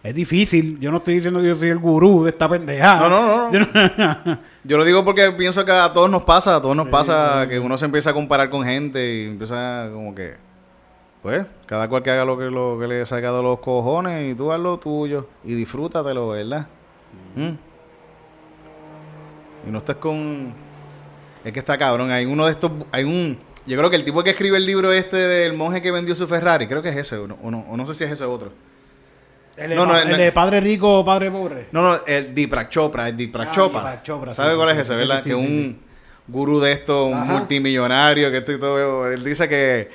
[0.06, 0.80] es difícil.
[0.80, 3.00] Yo no estoy diciendo que yo soy el gurú de esta pendeja.
[3.00, 4.40] No, no, no, no.
[4.64, 7.60] Yo lo digo porque pienso que a todos nos pasa, a todos nos pasa que
[7.60, 10.36] uno se empieza a comparar con gente y empieza como que,
[11.22, 14.36] pues, cada cual que haga lo que, lo que le salga de los cojones y
[14.36, 16.68] tú haz lo tuyo y disfrútatelo, ¿verdad?
[17.36, 17.54] Mm.
[19.68, 20.54] Y no estés con...
[21.44, 23.38] Es que está cabrón, hay uno de estos, hay un...
[23.68, 26.28] Yo creo que el tipo que escribe el libro este del monje que vendió su
[26.28, 28.26] Ferrari, creo que es ese, o no, o no, o no sé si es ese
[28.26, 28.52] otro.
[29.58, 31.68] El, No, no, el- el de padre rico, padre pobre.
[31.72, 34.04] No, no, el Deepak Chopra, el Deepak Ah, Chopra.
[34.04, 35.22] Chopra, ¿Sabe sí, cuál sí, es ese, verdad?
[35.22, 35.80] sí, que un
[36.28, 37.34] gurú de esto, un Ajá.
[37.34, 39.10] multimillonario, que esto y todo.
[39.12, 39.90] Él dice que,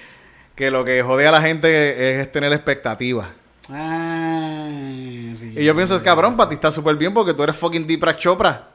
[0.55, 3.29] que lo que jode a la gente es, tener expectativas.
[3.69, 4.69] Ah,
[5.39, 5.55] sí.
[5.57, 8.69] Y yo pienso, cabrón, para ti está súper bien porque tú eres fucking Deepak Chopra.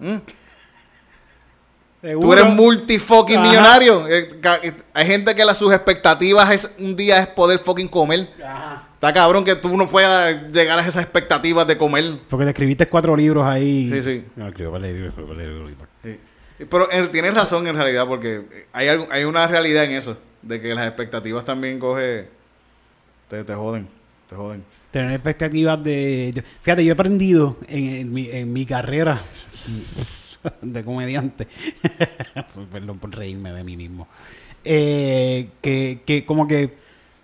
[2.13, 3.47] Tú eres multi fucking Ajá.
[3.49, 4.07] millonario.
[4.07, 8.29] Eh, eh, Hay gente que las sus expectativas es un día es poder fucking comer.
[8.43, 8.83] Ajá.
[8.95, 12.19] Está cabrón que tú no puedas llegar a esas expectativas de comer.
[12.29, 13.89] Porque te escribiste cuatro libros ahí.
[13.91, 14.23] Sí, sí.
[14.35, 15.71] No, escribió par de libros, escribió par de libros.
[16.03, 16.19] Sí.
[16.69, 20.61] Pero eh, tienes razón en realidad, porque hay, algo- hay una realidad en eso, de
[20.61, 22.29] que las expectativas también coge,
[23.29, 23.87] te, te joden,
[24.29, 24.63] te joden.
[24.89, 26.41] Tener expectativas de...
[26.61, 29.21] Fíjate, yo he aprendido en, en mi, en mi carrera
[30.61, 31.47] de comediante,
[32.71, 34.07] perdón por reírme de mí mismo,
[34.63, 36.73] eh, que, que como que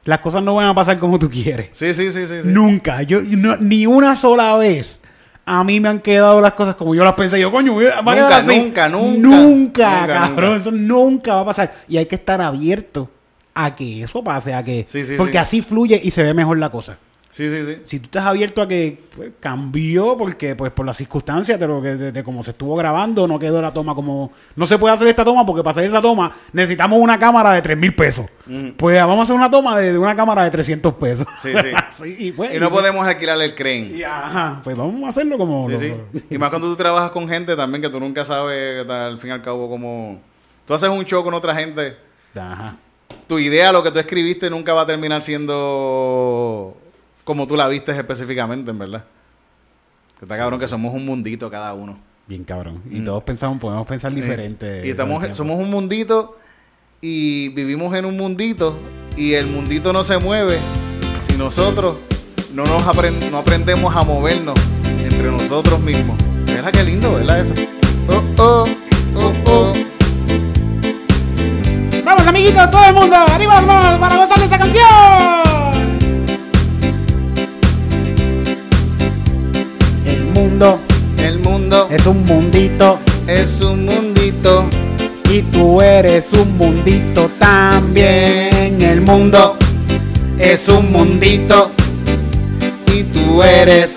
[0.05, 1.69] las cosas no van a pasar como tú quieres.
[1.73, 2.41] Sí, sí, sí, sí.
[2.41, 2.47] sí.
[2.47, 4.99] Nunca, yo no- ni una sola vez
[5.45, 7.39] a mí me han quedado las cosas como yo las pensé.
[7.39, 8.57] Yo, coño, va a Nunca, quedar así.
[8.59, 9.17] nunca, nunca.
[9.19, 9.41] Nunca,
[10.01, 10.49] Nunca, cabrón.
[10.51, 10.61] nunca.
[10.61, 11.73] Eso nunca va a pasar.
[11.87, 13.09] Y hay que estar abierto
[13.53, 14.85] a que eso pase, a que...
[14.87, 15.37] Sí, sí, porque sí.
[15.39, 16.97] así fluye y se ve mejor la cosa.
[17.31, 17.77] Sí, sí, sí.
[17.85, 21.81] Si tú estás abierto a que pues, cambió porque pues por las circunstancias de lo
[21.81, 24.93] que de, de cómo se estuvo grabando no quedó la toma como no se puede
[24.93, 28.25] hacer esta toma porque para hacer esa toma necesitamos una cámara de 3 mil pesos.
[28.75, 31.25] Pues vamos a hacer una toma de, de una cámara de 300 pesos.
[31.41, 31.53] Sí,
[32.03, 32.15] sí.
[32.19, 33.91] y, pues, Y no y- podemos alquilar el crane.
[33.95, 35.93] y, ajá, pues vamos a hacerlo como Sí, lo- sí.
[36.29, 39.33] Y más cuando tú trabajas con gente también que tú nunca sabes, al fin y
[39.33, 40.19] al cabo, cómo...
[40.67, 41.95] Tú haces un show con otra gente,
[42.35, 42.75] Ajá.
[43.27, 46.77] tu idea, lo que tú escribiste, nunca va a terminar siendo
[47.31, 49.05] como tú la viste específicamente, en verdad.
[50.19, 51.97] Que está cabrón que somos un mundito cada uno.
[52.27, 52.81] Bien cabrón.
[52.91, 54.81] Y todos pensamos, podemos pensar diferente.
[54.83, 54.85] Mm.
[54.85, 56.37] Y estamos, somos un mundito
[56.99, 58.77] y vivimos en un mundito
[59.15, 60.57] y el mundito no se mueve
[61.29, 61.95] si nosotros
[62.53, 64.55] no nos apren- no aprendemos a movernos
[65.01, 66.17] entre nosotros mismos.
[66.45, 67.53] ¿Verdad qué lindo, verdad eso?
[68.09, 68.65] Oh, oh,
[69.15, 69.71] oh, oh.
[72.03, 75.50] Vamos, amiguitos, todo el mundo, arriba las manos para gozar de esta canción.
[80.33, 80.79] Mundo
[81.17, 84.65] El mundo es un mundito es un mundito.
[85.29, 88.81] y tú eres un mundito también.
[88.81, 89.57] El mundo
[90.37, 91.71] es un mundito
[92.93, 93.93] y tú eres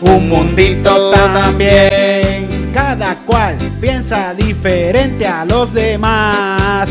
[0.00, 2.70] un mundito también.
[2.72, 6.88] Cada cual piensa diferente a los demás.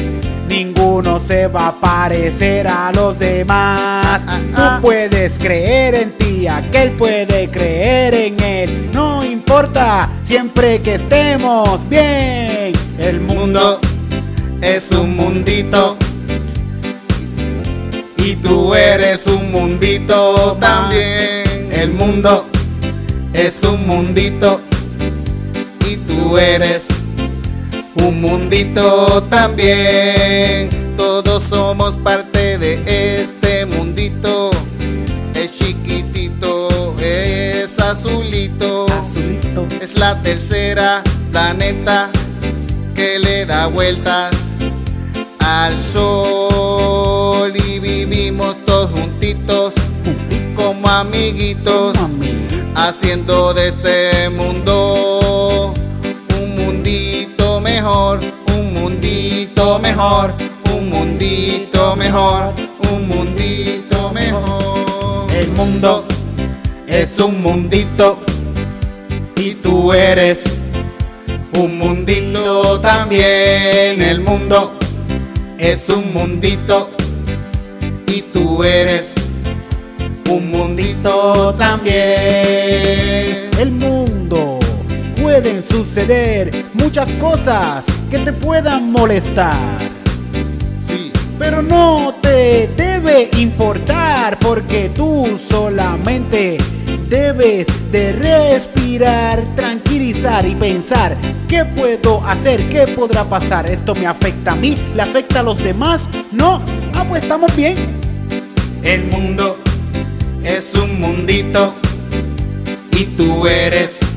[0.52, 4.22] Ninguno se va a parecer a los demás.
[4.28, 4.76] Ah, ah.
[4.76, 8.90] Tú puedes creer en ti, aquel puede creer en él.
[8.94, 12.74] No importa, siempre que estemos bien.
[13.00, 13.80] El mundo mundo
[14.62, 15.98] es un mundito
[18.18, 21.44] y tú eres un mundito también.
[21.72, 22.46] El mundo
[23.34, 24.62] es un mundito
[25.90, 26.84] y tú eres
[27.96, 30.96] un mundito también.
[30.98, 34.50] Todos somos parte de este mundito.
[35.34, 38.86] Es chiquitito, es azulito.
[38.86, 39.68] azulito.
[39.82, 41.02] Es la tercera
[41.32, 42.10] planeta
[42.96, 44.36] que le da vueltas
[45.40, 49.74] al sol y vivimos todos juntitos
[50.56, 51.98] como amiguitos
[52.76, 55.21] haciendo de este mundo
[57.82, 58.20] mejor,
[58.56, 60.36] un mundito mejor,
[60.72, 62.54] un mundito mejor,
[62.92, 65.34] un mundito mejor.
[65.34, 66.06] El mundo
[66.86, 68.20] es un mundito
[69.36, 70.44] y tú eres
[71.58, 74.00] un mundito también.
[74.00, 74.74] El mundo
[75.58, 76.92] es un mundito
[78.06, 79.08] y tú eres
[80.30, 83.50] un mundito también.
[83.60, 84.61] el mundo
[85.32, 89.78] pueden suceder muchas cosas que te puedan molestar.
[90.86, 96.58] Sí, Pero no te debe importar porque tú solamente
[97.08, 101.16] debes de respirar, tranquilizar y pensar
[101.48, 103.72] qué puedo hacer, qué podrá pasar.
[103.72, 106.10] Esto me afecta a mí, le afecta a los demás.
[106.34, 106.62] No,
[106.94, 107.76] ah pues estamos bien.
[108.84, 109.58] el mundo
[110.44, 111.74] es un mundito
[113.00, 114.11] y tú eres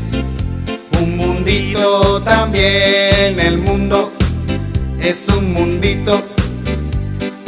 [1.01, 3.39] un mundito también.
[3.39, 4.13] El mundo
[5.01, 6.21] es un mundito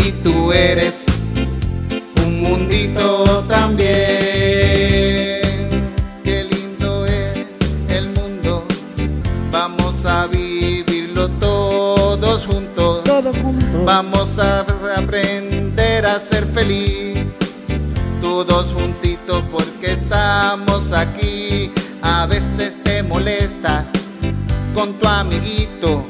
[0.04, 0.94] y tú eres
[2.24, 3.94] un mundito también.
[6.24, 7.46] Qué lindo es
[7.88, 8.64] el mundo,
[9.50, 13.04] vamos a vivirlo todos juntos.
[13.04, 13.84] Todos juntos.
[13.84, 14.60] Vamos a
[14.96, 17.24] aprender a ser feliz,
[18.20, 21.72] todos juntitos porque estamos aquí.
[22.08, 23.88] A veces te molestas
[24.74, 26.06] con tu amiguito,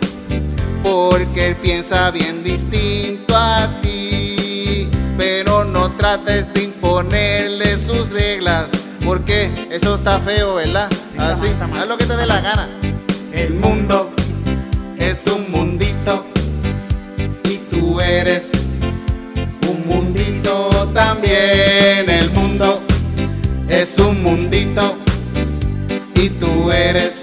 [0.83, 4.89] porque él piensa bien distinto a ti.
[5.17, 8.69] Pero no trates de imponerle sus reglas,
[9.07, 10.91] porque eso está feo, ¿verdad?
[11.17, 12.69] Así, haz lo que te dé la gana.
[13.33, 14.11] El mundo
[14.99, 16.27] es un mundito
[17.45, 18.45] y tú eres
[19.67, 22.11] un mundito también.
[22.11, 22.83] El mundo
[23.71, 25.06] es un mundito
[26.17, 27.21] y tú eres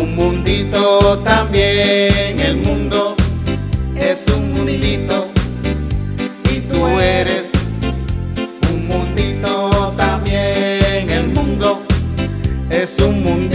[0.00, 2.38] un mundito también.
[2.38, 3.16] El mundo
[3.96, 5.28] es un mundito
[6.52, 7.44] y tú eres
[8.72, 11.10] un mundito también.
[11.10, 11.80] El mundo
[12.70, 13.53] es un mundito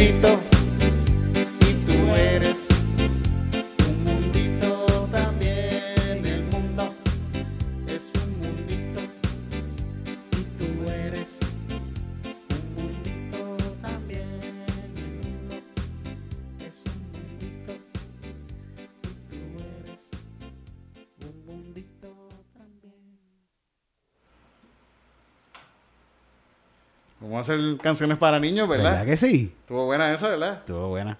[27.39, 28.91] Vamos a hacer canciones para niños, ¿verdad?
[28.91, 29.53] ¿Verdad que sí?
[29.61, 30.53] Estuvo buena esa, ¿verdad?
[30.59, 31.17] Estuvo buena.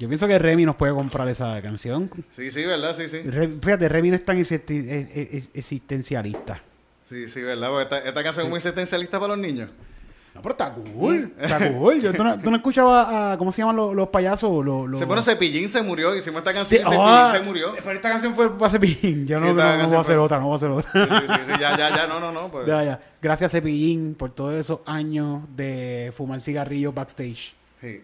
[0.00, 2.10] Yo pienso que Remy nos puede comprar esa canción.
[2.34, 2.96] Sí, sí, ¿verdad?
[2.96, 3.18] Sí, sí.
[3.22, 6.60] Re- fíjate, Remy no es tan es- es- existencialista.
[7.08, 7.68] Sí, sí, ¿verdad?
[7.68, 9.70] Porque esta, esta canción es muy existencialista para los niños.
[10.40, 11.34] No, pero está cool.
[11.38, 12.00] Está cool.
[12.00, 14.64] Yo, ¿tú, no, tú no escuchabas a, ¿cómo se llaman los, los payasos?
[14.64, 14.98] Los, los...
[14.98, 16.16] Se pone Cepillín, se murió.
[16.16, 17.74] Hicimos esta Sí, canción y Cepillín ah, se murió.
[17.76, 19.26] Pero esta canción fue para Cepillín.
[19.26, 19.62] Yo Sí, no, no, voy
[19.96, 20.90] a hacer fue- otra, no voy a hacer otra.
[20.92, 22.48] Sí, sí, sí, ya, ya, ya, no, no, no.
[22.48, 22.66] pues.
[22.66, 23.00] Ya, ya.
[23.20, 27.54] Gracias Cepillín por todos esos años de fumar cigarrillos backstage.
[27.82, 28.02] Sí.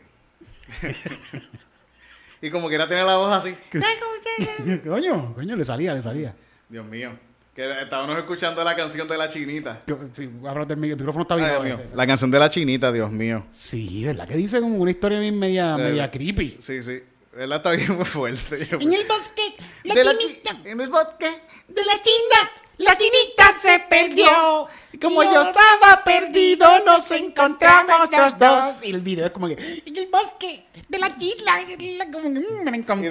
[2.42, 3.54] y como quiera tener la voz así.
[4.86, 6.34] coño, coño, le salía, le salía.
[6.68, 7.12] Dios mío.
[7.56, 9.82] Que estábamos escuchando la canción de la chinita.
[9.86, 11.64] Yo- sí, ábrate el, mic- el micrófono está Ay, bien.
[11.64, 11.86] Dios mío.
[11.94, 13.46] La canción de la chinita, Dios mío.
[13.50, 14.28] Sí, ¿verdad?
[14.28, 16.58] Que dice como una historia bien media, media creepy.
[16.60, 17.00] Sí, sí.
[17.36, 18.68] Él está bien muy fuerte.
[18.78, 21.30] En el bosque, la De la chi- chinita En el bosque.
[21.68, 24.68] de la china, la chinita se perdió.
[25.00, 28.74] Como yo estaba perdido, nos encontramos los dos.
[28.82, 29.82] Y el video es como que...
[29.86, 31.60] En el bosque de la china,
[31.98, 33.08] la- como que, mm, me la encontré.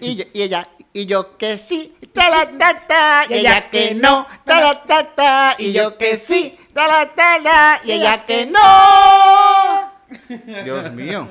[0.00, 3.94] Y, yo- y ella, y yo que sí, ta la ta ta, y ella que
[3.94, 8.24] no, ta la ta ta, y yo que sí, ta la ta la, y ella
[8.26, 9.92] que no.
[10.64, 11.28] Dios mío.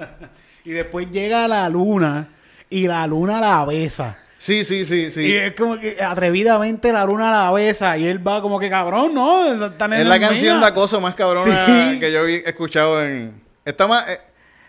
[0.63, 2.29] Y después llega la luna
[2.69, 4.19] y la luna la besa.
[4.45, 5.35] Sí, sí, sí, Y sí.
[5.35, 9.43] es como que atrevidamente la luna la besa y él va como que cabrón, ¿no?
[9.51, 11.99] Es la canción de acoso más cabrona Sí.
[11.99, 13.41] que yo he escuchado en...
[13.65, 14.07] Está más...
[14.07, 14.19] Eh,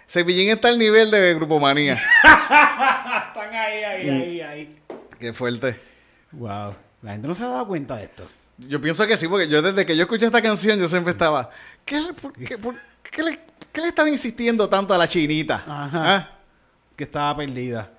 [0.08, 1.94] Cepillín está al nivel de Grupo Manía.
[2.24, 4.76] Están ahí, ahí, ahí, ahí.
[5.20, 5.78] Qué fuerte.
[6.32, 6.74] Wow.
[7.02, 8.26] La gente no se ha dado cuenta de esto.
[8.56, 11.50] Yo pienso que sí, porque yo desde que yo escuché esta canción, yo siempre estaba...
[11.84, 13.40] ¿Qué, le- por qué, por- qué le,
[13.72, 15.56] qué le estaba insistiendo tanto a la chinita?
[15.68, 16.14] Ajá.
[16.16, 16.30] ¿Ah?
[16.96, 17.90] Que estaba perdida.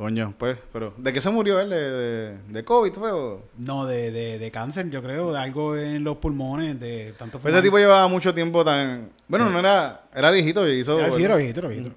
[0.00, 0.94] Coño, pues, pero...
[0.96, 1.68] ¿De qué se murió él?
[1.68, 3.12] ¿De, de, de COVID fue?
[3.12, 3.42] o?
[3.58, 7.52] No, de, de, de cáncer, yo creo, de algo en los pulmones, de tanto Pues
[7.52, 9.10] ese tipo llevaba mucho tiempo tan...
[9.28, 10.04] Bueno, no era...
[10.14, 10.98] Era viejito y hizo...
[10.98, 11.94] Era, sí, era viejito, era viejito.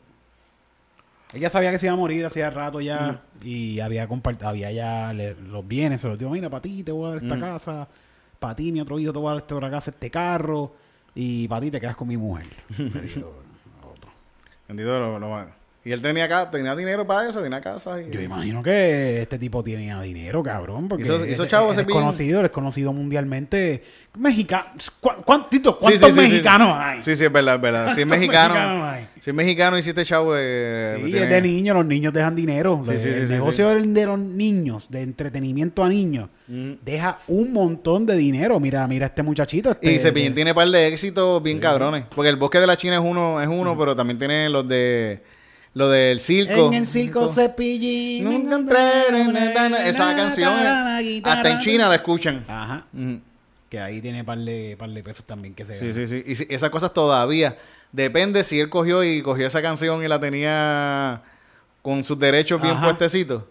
[1.31, 5.13] Ella sabía que se iba a morir hacía rato ya y había compartido, había ya
[5.13, 7.39] le- los bienes, se los dio, mira, para ti te voy a dar esta Mm.
[7.39, 7.87] casa,
[8.37, 10.73] para ti mi otro hijo te voy a dar esta otra casa, este carro
[11.15, 12.47] y para ti te quedas con mi mujer.
[14.67, 18.02] Bendito lo, lo- Y él tenía, ca- tenía dinero para eso, tenía casa.
[18.02, 18.10] Y...
[18.10, 22.52] Yo imagino que este tipo tenía dinero, cabrón, porque Hizo- hizo chavo es, conocido, es
[22.52, 23.84] conocido mundialmente.
[24.17, 24.65] Mexicano,
[25.26, 26.19] ¿cuántos, Sí, sí, cuántos sí, sí.
[26.19, 27.02] mexicanos hay?
[27.02, 27.86] Sí, sí, es verdad, es verdad.
[27.86, 29.08] Si es ¿Cuántos mexicano, mexicanos hay?
[29.19, 32.36] si es mexicano si este chavo eh, Sí, tiene- es de niños, los niños dejan
[32.36, 32.82] dinero.
[32.89, 36.74] El negocio de los niños, de entretenimiento a niños, Mm.
[36.84, 38.58] deja un montón de dinero.
[38.60, 39.72] Mira, mira este muchachito.
[39.72, 42.06] Este, Y Cepillín de- tiene par de éxitos bien cabrones.
[42.15, 45.24] Porque el bosque de la China es uno, es uno, pero también tiene los de
[45.75, 46.67] lo del circo.
[46.67, 48.31] En el circo Cepillín.
[48.31, 48.77] Encontré.
[49.89, 50.53] Esa canción
[51.23, 52.43] hasta en China la escuchan.
[52.47, 52.86] Ajá.
[53.69, 56.23] Que ahí tiene par de, par de pesos también que se Sí, sí, sí.
[56.27, 57.57] Y si- esas cosas todavía.
[57.91, 61.21] Depende si él cogió y cogió esa canción y la tenía
[61.81, 62.86] con sus derechos bien Ajá.
[62.86, 63.43] puestecitos.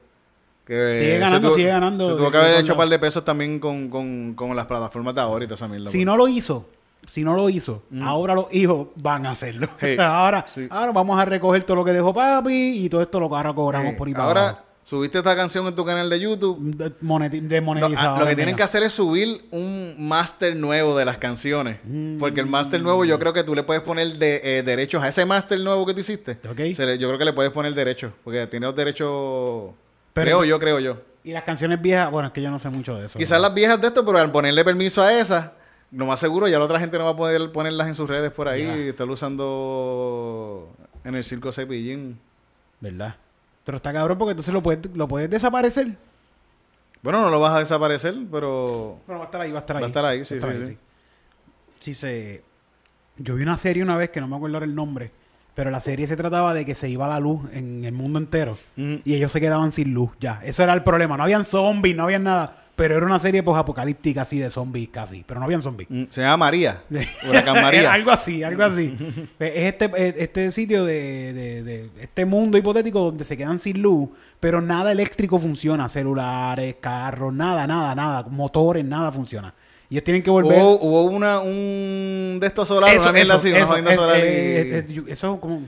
[0.67, 2.11] Que Sigue ganando, tuvo- sigue ganando.
[2.11, 5.15] Se tuvo que haber hecho un par de pesos también con, con, con las plataformas
[5.15, 5.91] de ahora y toda esa mierda.
[5.91, 6.07] Si pues.
[6.07, 6.69] no lo hizo,
[7.07, 9.69] si no lo hizo, ahora los hijos van a hacerlo.
[9.99, 10.67] Ahora, Sí.
[10.71, 14.07] ahora vamos a recoger todo lo que dejó papi y todo esto lo cobramos por
[14.09, 14.65] ahí para ahora, abajo.
[14.83, 16.59] subiste esta canción en tu canal de YouTube.
[16.77, 18.17] De- moneti- Lo, Demonetizado.
[18.17, 21.79] ah, lo que tienen que hacer es subir un máster nuevo de las canciones.
[21.85, 22.19] Mm.
[22.19, 25.09] Porque el máster nuevo yo creo que tú le puedes poner de, eh, derechos a
[25.09, 26.39] ese máster nuevo que tú hiciste.
[26.49, 26.75] Ok.
[26.75, 28.13] Se le- yo creo que le puedes poner derechos.
[28.25, 29.73] Porque tiene los derechos...
[30.13, 30.97] Pero- creo yo, creo yo.
[31.25, 33.19] Y las canciones viejas, bueno, es que yo no sé mucho de eso.
[33.19, 35.51] Quizás las viejas de esto, pero al ponerle permiso a esas,
[35.93, 38.31] lo más seguro ya la otra gente no va a poder ponerlas en sus redes
[38.33, 38.77] por ahí Ya.
[38.77, 40.69] y estar usando
[41.05, 42.19] en el circo Cepillín.
[42.81, 43.15] ¿Verdad?
[43.65, 45.97] Pero está cabrón porque entonces lo puedes, lo puedes desaparecer.
[47.03, 49.01] Bueno, no lo vas a desaparecer, pero...
[49.07, 49.85] Bueno, va a estar ahí, va a estar Va ahí.
[49.85, 50.79] a estar ahí, sí, Va a sí, sí.
[51.81, 52.43] Sí, se...
[53.19, 55.11] Yo vi una serie una vez que no me acuerdo ahora el nombre,
[55.55, 58.57] pero la serie se trataba de que se iba la luz en el mundo entero
[58.77, 58.97] Mm.
[59.05, 60.41] y ellos se quedaban sin luz, ya.
[60.45, 61.17] Eso era el problema.
[61.17, 65.25] No habían zombies, no habían nada, pero era una serie apocalíptica así de zombies casi,
[65.27, 65.89] pero no habían zombies.
[65.91, 66.83] Mm, Se llama María.
[67.29, 67.93] Huracán María.
[67.93, 68.95] algo así, algo así.
[69.39, 73.81] es este, es este sitio de, de- de- este mundo hipotético donde se quedan sin
[73.83, 74.09] luz,
[74.41, 75.89] pero nada eléctrico funciona.
[75.89, 78.23] Celulares, carros, nada, nada, nada.
[78.31, 79.53] Motores, nada funciona.
[79.91, 80.59] Y ellos tienen que volver.
[80.59, 85.39] Hubo, hubo una, un de estos solares, una mierda así, eso, es, solar y- eso
[85.39, 85.61] como...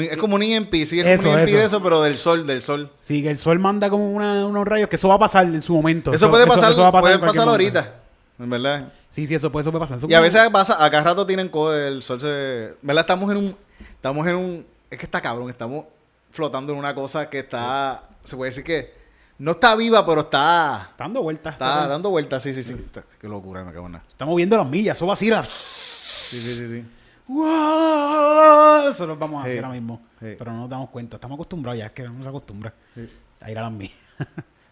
[0.00, 1.58] es como un EMP, sí, es Eso, como un EMP eso.
[1.58, 2.90] de eso, pero del sol, del sol.
[3.02, 5.60] Sí, que el sol manda como una- unos rayos, que eso va a pasar en
[5.60, 6.12] su momento.
[6.12, 7.94] Eso, puede pasar, eso va a puede en cualquier pasar ahorita,
[8.38, 8.92] en verdad.
[9.10, 9.98] Sí, sí, eso puede, eso puede pasar.
[9.98, 12.74] Eso Y a veces pasa, a cada rato tienen el sol se...
[12.80, 13.02] ¿Verdad?
[13.02, 13.56] Estamos en un...
[13.80, 14.66] Estamos en un...
[14.90, 15.84] Es que está cabrón, estamos
[16.30, 18.02] flotando en una cosa que está...
[18.24, 18.94] Se puede decir que
[19.38, 20.88] No está viva, pero está.
[20.92, 21.52] Está dando vueltas.
[21.52, 22.72] Está dando vueltas, sí, sí, sí.
[22.72, 24.04] Está- qué locura, me cago en nada.
[24.08, 25.44] Está moviendo las millas, eso vacila.
[25.44, 26.84] Sí, sí, sí, sí.
[27.28, 28.88] ¡Wow!
[28.90, 29.58] Eso lo vamos a hacer Sí.
[29.58, 30.00] ahora mismo.
[30.20, 30.34] Sí.
[30.38, 31.16] Pero no nos damos cuenta.
[31.16, 33.08] Estamos acostumbrados ya, es que no nos acostumbra Sí.
[33.40, 33.96] a ir a las millas.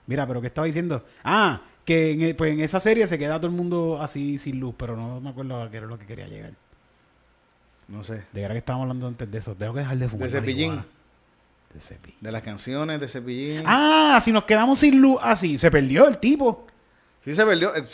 [0.06, 1.04] Mira, pero ¿qué estaba diciendo?
[1.24, 4.60] Ah, que en, e- pues en esa serie se queda todo el mundo así sin
[4.60, 6.52] luz, pero no me acuerdo a qué era lo que quería llegar.
[7.88, 8.24] No sé.
[8.32, 9.54] De verdad que estábamos hablando antes de eso.
[9.54, 10.28] Tengo que dejar de fumar.
[10.28, 10.84] De Cepillín.
[11.74, 12.16] De Cepillín.
[12.20, 13.62] De las canciones de Cepillín.
[13.66, 16.66] Ah, si nos quedamos sin luz así, se perdió el tipo.
[17.24, 17.74] Sí se perdió.
[17.74, 17.84] Eh,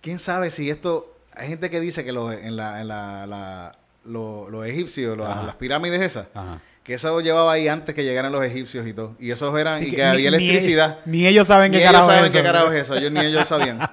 [0.00, 1.14] ¿Quién sabe si esto...
[1.34, 3.78] Hay gente que dice que los, en la, en la, la-
[4.08, 6.60] lo- los egipcios, los- las pirámides esas, Ajá.
[6.84, 9.14] que eso llevaba ahí antes que llegaran los egipcios y todo.
[9.20, 9.82] Y esos eran...
[9.82, 10.98] Y que que, ni- había electricidad.
[11.04, 12.44] Ni, ellos saben Ni qué ellos carajo saben es qué eso.
[12.46, 12.94] carajo es eso.
[12.96, 13.78] Ellos ni ellos sabían.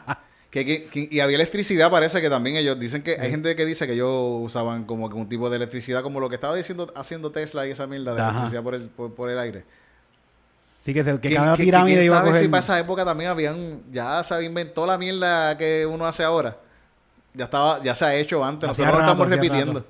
[0.55, 3.65] Que, que- que- y había electricidad, parece que también ellos dicen que hay gente que
[3.65, 4.09] dice que ellos
[4.41, 7.71] usaban como que un tipo de electricidad, como lo que estaba diciendo haciendo Tesla y
[7.71, 8.29] esa mierda de Ajá.
[8.29, 9.65] electricidad por el, por, por el aire.
[10.79, 12.43] Sí, que, se, que ¿Quién- cada pirámide quién iba a sabe coger...
[12.43, 16.55] si para esa época también habían, ya se inventó la mierda que uno hace ahora.
[17.33, 19.73] Ya estaba, ya se ha hecho antes, nosotros lo rato, estamos hacía repitiendo.
[19.73, 19.85] rato.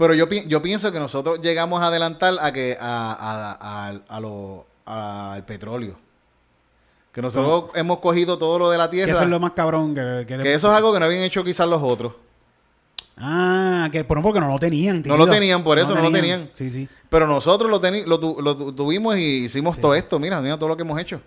[0.00, 4.16] Pero yo, pi- yo pienso que nosotros llegamos a adelantar a que a, a, a,
[4.16, 5.94] a lo- al petróleo.
[7.12, 9.12] Que nosotros hemos cogido todo lo de la Que tierra.
[9.12, 9.94] eso es lo más cabrón.
[9.94, 12.14] Que, que Que eso es algo que no habían hecho quizás los otros.
[13.18, 15.02] Ah, que por porque no lo tenían.
[15.04, 16.48] No lo tenían, por eso no lo tenían.
[16.54, 16.88] Sí, sí.
[17.10, 20.18] Pero nosotros lo, teni- lo, tu- lo tu- tuvimos y hicimos Sí, todo esto.
[20.18, 21.20] Mira, mira todo lo que hemos hecho.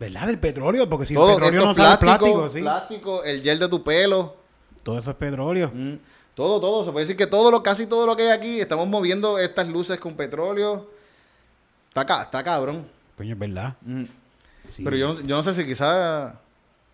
[0.00, 0.26] ¿Verdad?
[0.26, 2.60] Del petróleo, porque si todo el petróleo no sale plástico, sí.
[2.60, 4.34] plástico, el gel de tu pelo.
[4.82, 5.70] Todo eso es petróleo.
[5.72, 5.94] Mm,
[6.34, 6.84] Todo, todo.
[6.84, 9.68] Se puede decir que todo lo, casi todo lo que hay aquí, estamos moviendo estas
[9.68, 10.88] luces con petróleo.
[11.88, 12.86] Está, está cabrón.
[13.16, 13.74] Coño, es verdad.
[13.82, 14.04] Mm.
[14.72, 14.84] Sí.
[14.84, 16.32] Pero yo, yo no sé si quizás...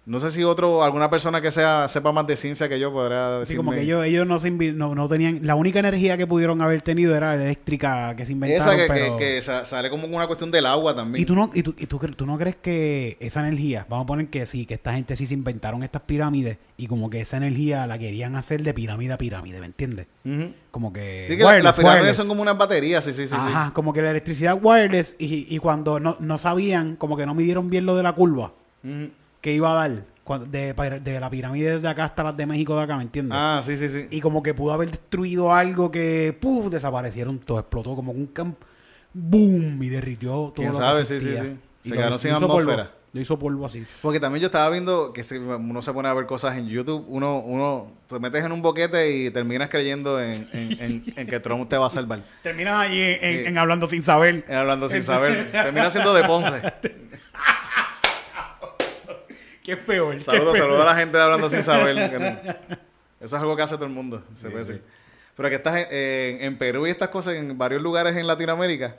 [0.07, 3.41] No sé si otro, alguna persona que sea sepa más de ciencia que yo podrá
[3.41, 3.55] decir.
[3.55, 5.41] Sí, como que ellos, ellos no, se no, no tenían...
[5.43, 8.87] La única energía que pudieron haber tenido era la eléctrica que se inventaron, Esa que,
[8.87, 9.17] que- pero...
[9.17, 11.21] que sa- sale como una cuestión del agua también.
[11.21, 14.07] ¿Y tú, no, y, tú, y tú, tú no crees que esa energía, vamos a
[14.07, 17.39] poner que sí, que esta gente sí se inventaron estas pirámides y como que esa
[17.39, 20.07] energía la querían hacer de pirámide a pirámide, ¿me entiendes?
[20.71, 21.25] Como que...
[21.29, 22.17] Sí, que la- wireless, las pirámides wireless.
[22.17, 23.29] son como unas baterías, sí, sí, sí.
[23.29, 23.35] sí.
[23.37, 27.35] Ajá, como que la electricidad wireless y, y cuando no, no sabían, como que no
[27.35, 28.53] midieron bien lo de la curva.
[29.47, 30.72] Que iba a dar cuando- de,
[31.05, 33.38] de la pirámide de acá hasta las de México de acá, ¿me entiendes?
[33.40, 34.09] Ah, sí, sí, sí.
[34.11, 36.66] Y como que pudo haber destruido algo que, ¡puf!
[36.68, 38.66] desaparecieron todo, explotó como un campo,
[39.14, 39.80] ¡boom!
[39.84, 41.01] y derritió todo ¿Quién lo sabe?
[41.03, 41.57] que Sí, sí, sí.
[41.84, 42.47] Y Se quedaron sin polvo.
[42.55, 42.90] atmósfera.
[43.12, 43.86] Lo hizo polvo así.
[44.03, 47.03] Porque también yo estaba viendo que si uno se pone a ver cosas en YouTube,
[47.09, 51.40] uno, uno te metes en un boquete y terminas creyendo en, en- en- en que
[51.40, 52.18] Trump te va a salvar.
[52.42, 54.44] Terminas ahí en, en- en hablando sin saber.
[54.49, 55.51] Eh, Hablando sin saber.
[55.53, 56.61] Termina siendo de Ponce.
[59.67, 60.17] ¿Qué es peor?
[60.17, 61.99] ¿Qué Saludos, saludos a la gente de hablando sin saber.
[63.21, 64.23] Eso es algo que hace todo el mundo.
[64.37, 64.83] Se puede decir.
[65.37, 68.95] Pero que estás en, en- en Perú y estas cosas, en varios lugares en Latinoamérica,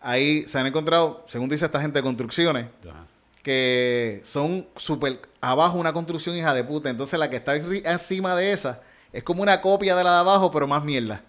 [0.00, 3.04] ahí se han encontrado, según dice esta gente, construcciones Ajá.
[3.42, 6.88] que son súper abajo una construcción hija de puta.
[6.88, 8.80] Entonces la que está encima de esa
[9.12, 11.20] es como una copia de la de abajo, pero más mierda.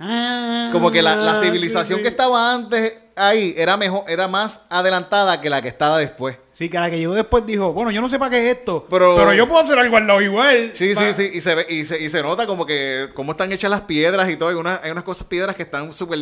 [0.00, 4.60] Ah, Como que la, la civilización sí, que estaba antes ahí era mejor, era más
[4.68, 6.36] adelantada que la que estaba después.
[6.54, 8.86] Sí, que la que llegó después dijo, bueno, yo no sé para qué es esto,
[8.90, 10.70] Pero- pero, yo puedo hacer algo al lado igual.
[10.74, 11.30] Sí, Pa- sí, sí.
[11.36, 14.28] Y se, ve, y, se, y se nota como que cómo están hechas las piedras
[14.30, 14.50] y todo.
[14.50, 16.18] Hay, una- hay unas cosas piedras que están súper...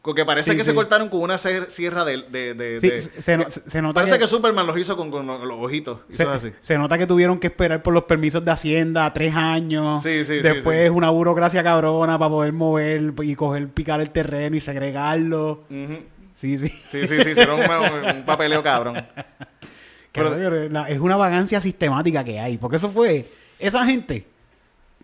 [0.00, 0.70] Como que parece Sí, que sí.
[0.70, 2.22] se cortaron con una sierra de...
[2.30, 4.78] de, de- Sí, de- se, se no- se- se nota parece que, que Superman los
[4.78, 5.98] hizo con, con los los ojitos.
[6.08, 6.54] y se, cosas así.
[6.62, 10.02] se nota que tuvieron que esperar por los permisos de Hacienda tres años.
[10.02, 14.56] Sí, sí, sí, Después una burocracia cabrona para poder mover y coger, picar el terreno
[14.56, 15.64] y segregarlo.
[16.34, 16.68] Sí, sí.
[16.68, 17.32] Sí, sí, sí.
[17.40, 19.04] Una- un papeleo cabrón.
[20.12, 22.56] Pero- la- es una vagancia sistemática que hay.
[22.56, 23.28] Porque eso fue.
[23.58, 24.26] Esa gente.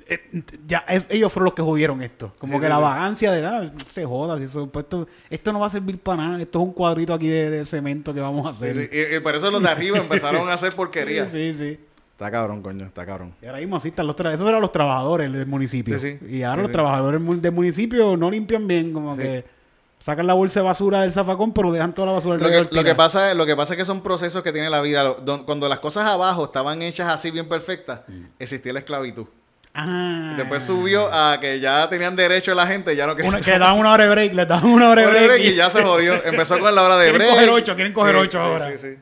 [0.09, 2.32] Eh, ya ellos fueron los que jodieron esto.
[2.38, 4.38] Como Sí, que sí, la vagancia de nada, se joda.
[4.38, 6.40] si eso, pues esto, esto no va a servir para nada.
[6.42, 8.74] Esto es un cuadrito aquí de, de cemento que vamos a hacer.
[8.90, 8.96] sí.
[9.12, 11.26] Y, y por eso los de arriba empezaron a hacer porquería.
[11.30, 11.78] Sí, sí.
[12.12, 12.86] Está cabrón, coño.
[12.86, 13.34] Está cabrón.
[13.42, 15.96] Y ahora mismo así están los tra- Esos eran los trabajadores del municipio.
[16.28, 18.92] Y ahora los trabajadores del municipio no limpian bien.
[18.92, 19.44] Como que
[19.98, 22.84] sacan la bolsa de basura del zafacón, pero dejan toda la basura Lo que, lo,
[22.84, 25.16] que pasa, es- lo que pasa es que son procesos que tiene la vida.
[25.44, 28.02] Cuando las cosas abajo estaban hechas así bien perfectas,
[28.38, 29.26] existía la esclavitud.
[29.77, 30.35] Ah.
[30.37, 33.35] Después subió a que ya tenían derecho la gente, ya no querían.
[33.35, 35.27] Una- que le daban una hora de break, le daban una hora de break.
[35.27, 36.14] break y ya se jodió.
[36.25, 37.31] Empezó con la hora de Quieren break.
[37.35, 38.70] coger ocho, quieren coger Sí, ocho ahora.
[38.77, 38.97] Sí, sí.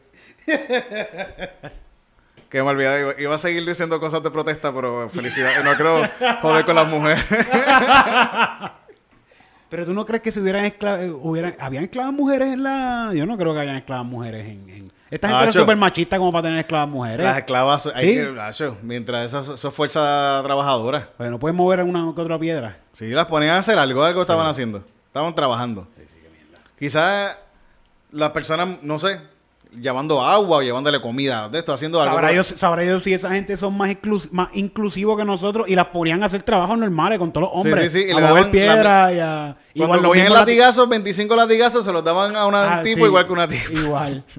[2.48, 3.00] que me olvidé.
[3.00, 5.62] Iba, iba a seguir diciendo cosas de protesta, pero felicidad.
[5.62, 6.02] No creo
[6.40, 7.24] joder con las mujeres.
[9.68, 13.24] Pero tú no crees que si hubieran esclavas, hubieran, habían esclavas mujeres en la, yo
[13.24, 15.60] no creo que hayan esclavas mujeres en, en- esta gente Nacho.
[15.60, 17.24] súper machista como para tener esclavas mujeres.
[17.24, 18.14] las esclavas, hay Sí.
[18.14, 21.10] que- mientras eso, eso es fuerza trabajadora.
[21.16, 22.78] Pues no pueden mover una que otra piedra.
[22.92, 24.82] Sí, las ponían a hacer algo, algo estaban haciendo.
[25.06, 25.86] Estaban trabajando.
[26.78, 27.36] Quizás
[28.10, 29.20] las personas, no sé,
[29.80, 32.14] llevando agua o llevándole comida, de esto, haciendo algo.
[32.14, 35.74] Sabrá Dios, sabrá Dios si esa gente son más, inclus- más inclusivos que nosotros y
[35.76, 37.90] las ponían a hacer trabajos normales con todos los hombres.
[37.92, 39.56] sí, sí, y a le daban piedra y a...
[39.76, 43.04] Cuando los cogían latigazos, 25 latigazos, se los daban a una- Ah, un tipo sí,
[43.04, 43.72] igual que una tipa.
[43.72, 44.24] Igual.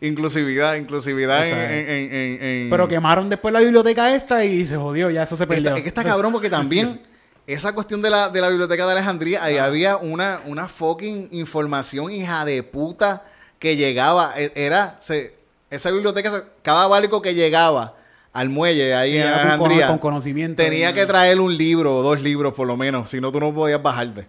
[0.00, 5.46] Inclusividad, inclusividad en, Pero quemaron después la biblioteca esta y se jodió, ya eso se
[5.46, 5.74] perdió.
[5.74, 7.00] Es que está cabrón porque también
[7.46, 12.10] esa cuestión de la, de la biblioteca de Alejandría, ahí había una, una fucking información
[12.12, 13.24] hija de puta
[13.58, 14.34] que llegaba.
[14.36, 15.34] E- Era, se,
[15.70, 17.96] esa biblioteca, cada barco que llegaba
[18.32, 20.62] al muelle ahí en con Alejandría, con conocimiento.
[20.62, 23.52] tenía que traer un libro o dos libros por lo menos, si no tú no
[23.52, 24.26] podías bajarte.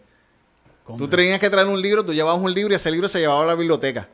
[0.97, 3.43] Tú tenías que traer un libro, tú llevabas un libro y ese libro se llevaba
[3.43, 4.07] a la biblioteca.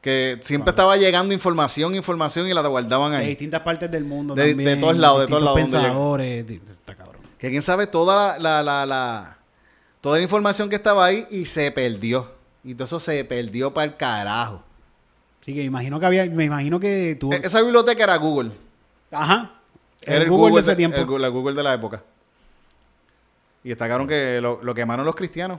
[0.00, 3.26] Que siempre estaba llegando información, información y la guardaban de ahí.
[3.28, 7.22] distintas partes del mundo De- de todos lados, de todos lados pensadores, está cabrón.
[7.38, 9.38] Que quién sabe toda la, la, la, la-
[10.00, 12.30] toda la información que estaba ahí y se perdió.
[12.62, 14.62] Y todo eso se perdió para el carajo.
[15.42, 17.32] Así que me imagino que había, me imagino que tú...
[17.32, 18.50] E- esa biblioteca era Google.
[19.10, 19.52] Ajá.
[20.02, 20.96] Era el Google, de ese de- tiempo.
[21.16, 22.02] el Google de la época.
[23.64, 25.58] Y destacaron que lo, lo quemaron los cristianos.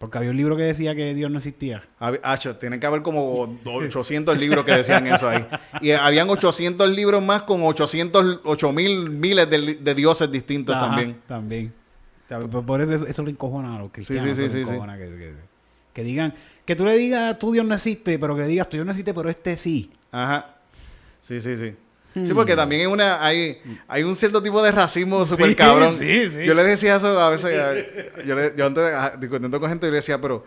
[0.00, 1.82] Porque había un libro que decía que Dios no existía.
[2.00, 5.46] Hab- Acho, tienen que haber como 800 libros que decían eso ahí.
[5.82, 11.20] Y habían 800 libros más con 800, 8 mil miles de, dioses distintos Ajá, también.
[11.28, 11.74] También.
[12.66, 14.24] Por, eso, eso le encojona a los cristianos.
[14.24, 14.72] sí, sí, sí, sí.
[14.72, 15.34] Que, que-
[15.92, 16.32] que digan...
[16.64, 19.12] Que tú le digas, tu Dios no existe, pero que digas, tu Dios no existe,
[19.12, 19.92] pero este sí.
[20.12, 20.54] Ajá.
[21.20, 21.74] Sí, sí, sí.
[22.14, 25.94] Sí, porque también hay una, hay, hay un cierto tipo de racismo súper Sí, cabrón.
[25.96, 26.44] sí, sí.
[26.44, 28.84] Yo le decía eso a veces, a- yo, le- yo antes
[29.20, 30.44] discutiendo con gente, yo le decía, pero,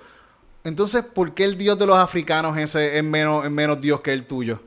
[0.66, 4.12] entonces, ¿por qué el Dios de los africanos ese es menos, es menos Dios que
[4.14, 4.60] el tuyo?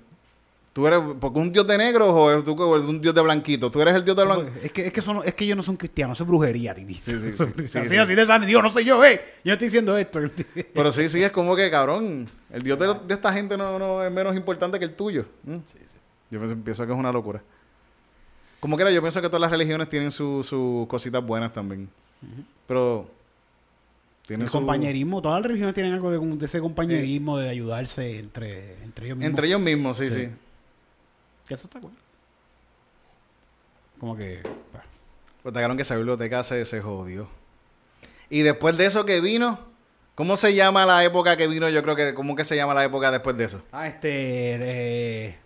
[0.73, 3.23] ¿Tú eres, porque un Dios de negros o es tú o es un Dios de
[3.23, 3.71] blanquito?
[3.71, 4.45] ¿Tú eres el Dios de blanco?
[4.63, 6.95] Es que, es que, son, es que ellos no son cristianos, eso es brujería, Titi.
[6.95, 7.45] Sí, sí, sí.
[7.67, 7.97] Sí, así, sí.
[7.97, 8.45] así de sano.
[8.45, 9.23] Digo, no soy yo, eh.
[9.43, 10.21] Yo estoy diciendo esto.
[10.75, 14.05] Pero sí, sí, es como que, cabrón, el Dios de, de esta gente no, no
[14.05, 15.25] es menos importante que el tuyo.
[15.45, 15.57] ¿Mm?
[16.31, 17.41] Yo pienso, pienso que es una locura.
[18.61, 21.89] Como quiera, yo pienso que todas las religiones tienen sus sus cositas buenas también.
[22.67, 23.09] Pero
[24.29, 28.83] El su- compañerismo, todas las religiones tienen algo de, de ese compañerismo, de ayudarse entre,
[28.83, 29.31] entre ellos mismos.
[29.31, 30.15] Entre ellos mismos, sí, sí.
[30.27, 30.29] Sí.
[31.47, 31.97] Que eso está bueno.
[34.01, 34.43] Como que...
[34.73, 34.83] bah,
[35.43, 37.29] Pues que esa biblioteca se, se jodió.
[38.29, 39.61] Y después de eso que vino,
[40.17, 41.69] ¿cómo se llama la época que vino?
[41.69, 43.63] Yo creo que, ¿cómo que se llama la época después de eso?
[43.71, 44.09] Ah, este...
[44.11, 45.37] eh,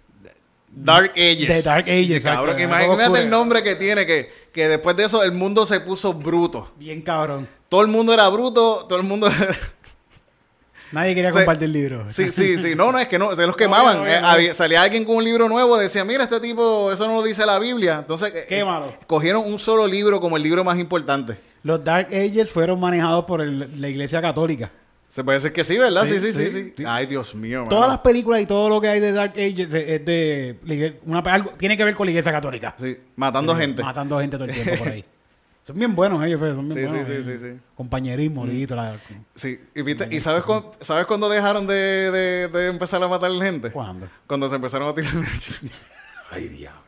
[0.71, 1.49] Dark Ages.
[1.49, 5.23] The Dark Ages, cabrón, que imagínate el nombre que tiene, que, que después de eso
[5.23, 6.73] el mundo se puso bruto.
[6.77, 7.49] bien cabrón.
[7.69, 9.29] Todo el mundo era bruto, todo el mundo...
[10.93, 12.07] Nadie quería compartir el libro.
[12.11, 12.75] sí, sí, sí.
[12.77, 13.99] No, no, es que no, se los quemaban.
[13.99, 14.55] no, no, Eh, no.
[14.55, 17.59] salía alguien con un libro nuevo, decía, mira, este tipo, eso no lo dice la
[17.61, 17.97] Biblia.
[18.01, 18.87] Entonces, eh, Quémalo.
[18.87, 21.39] eh, cogieron un solo libro como el libro más importante.
[21.63, 24.73] Los Dark Ages fueron manejados por el- la Iglesia Católica.
[25.11, 26.05] Se puede decir que sí, ¿verdad?
[26.07, 26.45] Sí, Sí, sí, sí.
[26.45, 26.85] sí, sí, sí.
[26.87, 27.65] Ay, Dios mío.
[27.69, 27.93] Todas mano.
[27.95, 31.01] las películas y todo lo que hay de Dark Ages es es de...
[31.05, 32.75] Una, algo, tiene que ver con la Iglesia Católica.
[32.79, 33.83] Sí, matando gente.
[33.83, 35.05] Matando gente todo el tiempo por ahí.
[35.63, 37.07] Son bien buenos ellos, son bien Sí, sí, buenos.
[37.07, 37.23] sí, eh.
[37.23, 37.61] sí, sí.
[37.77, 38.97] Compañerismo, dito, la-
[39.35, 41.75] Sí, y, viste, ¿y sabes, cuándo, sabes cuándo dejaron de,
[42.11, 43.71] de- de empezar a matar gente?
[43.71, 44.09] ¿Cuándo?
[44.27, 45.13] Cuando se empezaron a tirar.
[46.31, 46.81] Ay, diablo.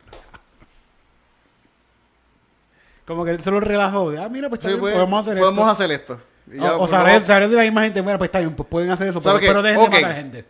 [3.05, 4.11] Como que él se lo relajó.
[4.11, 5.71] de, ah, mira, pues Sí, bien, pues, podemos hacer podemos esto.
[5.71, 6.19] hacer esto.
[6.59, 8.89] O o sabré, vamos- sabré si la misma gente, bueno, pues está bien, pues pueden
[8.91, 10.45] hacer eso, pero, pero dejen de matar gente.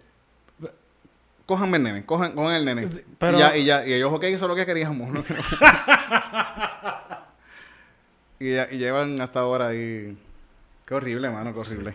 [1.46, 2.88] Cojanme el nene, cojan, cojan el nene.
[3.20, 5.10] Pero- y ya, y ya, y ellos, ok, eso es lo que queríamos.
[5.12, 5.24] ¿no?
[8.40, 10.18] y, ya- y llevan hasta ahora ahí.
[10.86, 11.94] Qué horrible, mano, qué horrible.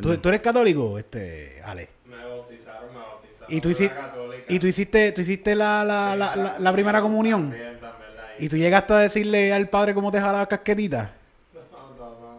[0.00, 1.88] ¿Tú, tú eres católico, este, Ale.
[2.04, 3.46] Me bautizaron, me bautizaron.
[3.54, 4.44] Y tú de hiciste, la católica.
[4.48, 7.50] y tú hiciste, tú hiciste la, la, la, la, la primera comunión.
[7.50, 11.12] También, también la Y tú llegaste a decirle al padre cómo te jalaba casquetita.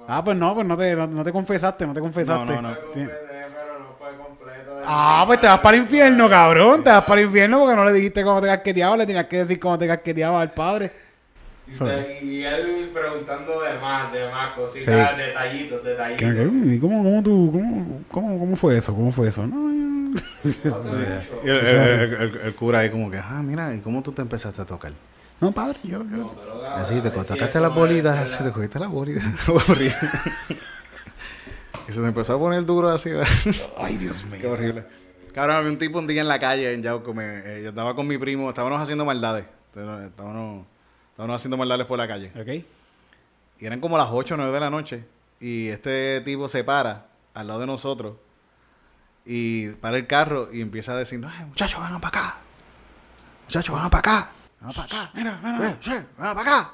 [0.08, 2.45] Ah, pues no, pues no te, no, no te confesaste, no te confesaste.
[2.45, 2.76] No, no, no.
[4.18, 4.80] Completo.
[4.86, 6.84] Ah, pues te vas para el infierno, cabrón.
[6.84, 9.38] Te vas para el infierno porque no le dijiste cómo te casqueteaba, le tenías que
[9.38, 10.91] decir cómo te casqueteaba al padre.
[11.68, 15.18] Y, te- y él preguntando de más, de más cositas, Sí.
[15.22, 16.34] detallitos, ¿Qué- detallitos.
[16.34, 16.74] qué?
[16.76, 18.93] ¿Y cómo, cómo tú, cómo, cómo, cómo fue eso?
[18.95, 19.45] ¿Cómo fue eso?
[19.45, 19.58] No,
[20.14, 20.22] yo-
[20.76, 21.41] Hace mucho.
[21.43, 24.14] Y el, el- el- el- el cura ahí como que, ah, mira, ¿y cómo tú
[24.14, 24.93] te empezaste a tocar?
[25.40, 26.04] No, padre, yo, yo.
[26.04, 29.24] No, pero Así, te tocaste las bolitas, la- así, te cogiste las bolitas.
[29.50, 29.96] Horrible.
[31.88, 33.10] y se me empezó a poner duro así.
[33.12, 33.28] ¿verdad?
[33.78, 34.38] Ay, Dios mío.
[34.42, 34.86] Qué horrible.
[35.34, 37.14] Cabrón, había un tipo un día en la calle en Yauco.
[37.14, 39.46] Me, eh, yo estaba con mi primo, estábamos haciendo maldades.
[39.76, 40.66] Estábamos,
[41.12, 42.32] estábamos haciendo maldades por la calle.
[42.40, 42.66] Ok.
[43.60, 45.06] Y eran como las 8 o 9 de la noche.
[45.40, 48.16] Y este tipo se para al lado de nosotros.
[49.26, 52.36] Y para el carro y empieza a decir, "Ay, muchachos, vengan para acá.
[53.46, 54.32] Muchachos, vengan para acá.
[54.68, 55.11] Vengan para acá.
[55.13, 55.70] Mira, mira.
[55.72, 56.74] Eh, sí, vengan para acá.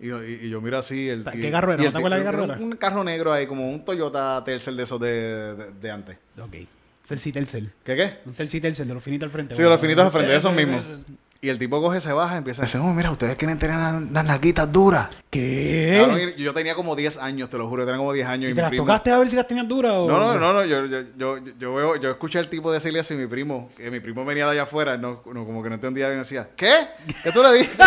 [0.00, 1.08] Y, yo- y- y yo miro así.
[1.08, 1.82] El, ¿Qué y- carro era?
[1.84, 2.58] ¿No te acuerdas qué carro un, era?
[2.60, 6.18] un carro negro ahí, como un Toyota Tercel de esos de, de, de antes.
[6.40, 6.56] Ok.
[7.04, 7.70] Celsi Telcel.
[7.84, 8.18] ¿Qué qué?
[8.24, 9.54] Un Celsi Telcel de los finitos al frente.
[9.54, 10.82] Sí, de los finitos al frente, Eh, esos eh, mismos.
[11.44, 14.10] Y el tipo coge, se baja, empieza a decir, oh, mira, ustedes quieren tener las,
[14.10, 15.10] las nalguitas duras.
[15.28, 16.34] ¿Qué?
[16.38, 18.48] Yo tenía como 10 años, te lo juro, yo tenía como 10 años.
[18.48, 18.86] ¿Y Y, te mi las primo...
[18.86, 20.08] tocaste a ver si las tenías duras o...?
[20.08, 23.12] No, no, no, no, yo, yo, yo, yo, veo, yo escuché al tipo decirle así
[23.12, 25.74] a mi primo, que mi primo venía de allá afuera, no, no, como que no
[25.74, 26.88] entendía me decía, ¿qué?
[27.22, 27.84] ¿Qué tú le dijiste?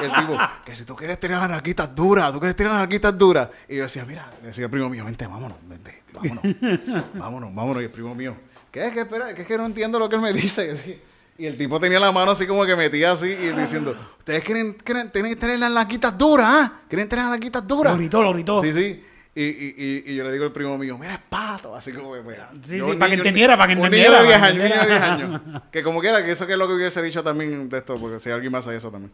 [0.00, 2.80] y el tipo, que si tú quieres tener las nalguitas duras, tú quieres tener las
[2.80, 3.50] nalguitas duras.
[3.68, 6.42] Y yo decía, mira, le decía al primo mío, vente, vámonos, vente, vámonos,
[7.12, 7.82] vámonos, vámonos.
[7.82, 8.34] Y el primo mío,
[8.70, 8.90] ¿qué?
[8.90, 9.00] ¿Qué?
[9.00, 11.02] Espera, que es que no entiendo lo que él me dice.
[11.38, 14.72] Y el tipo tenía la mano así como que metía así y diciendo, ¿ustedes quieren,
[14.72, 16.72] quieren tener, tener las nalguitas duras, ah?
[16.88, 17.92] ¿Quieren tener las nalguitas duras?
[17.92, 18.62] Lo gritó, lo gritó.
[18.62, 19.04] Sí, sí.
[19.34, 19.74] Y, y,
[20.06, 21.74] y, y yo le digo al primo mío, mira, es pato.
[21.74, 24.22] Así como que, pues, Sí, yo, sí, un para que entendiera, para que un entendiera,
[24.22, 25.44] niño de 10 para años, que un niño de 10 entendiera.
[25.52, 25.62] años.
[25.70, 28.18] Que como quiera, que eso que es lo que hubiese dicho también de esto, porque
[28.18, 29.12] si alguien más hace eso también.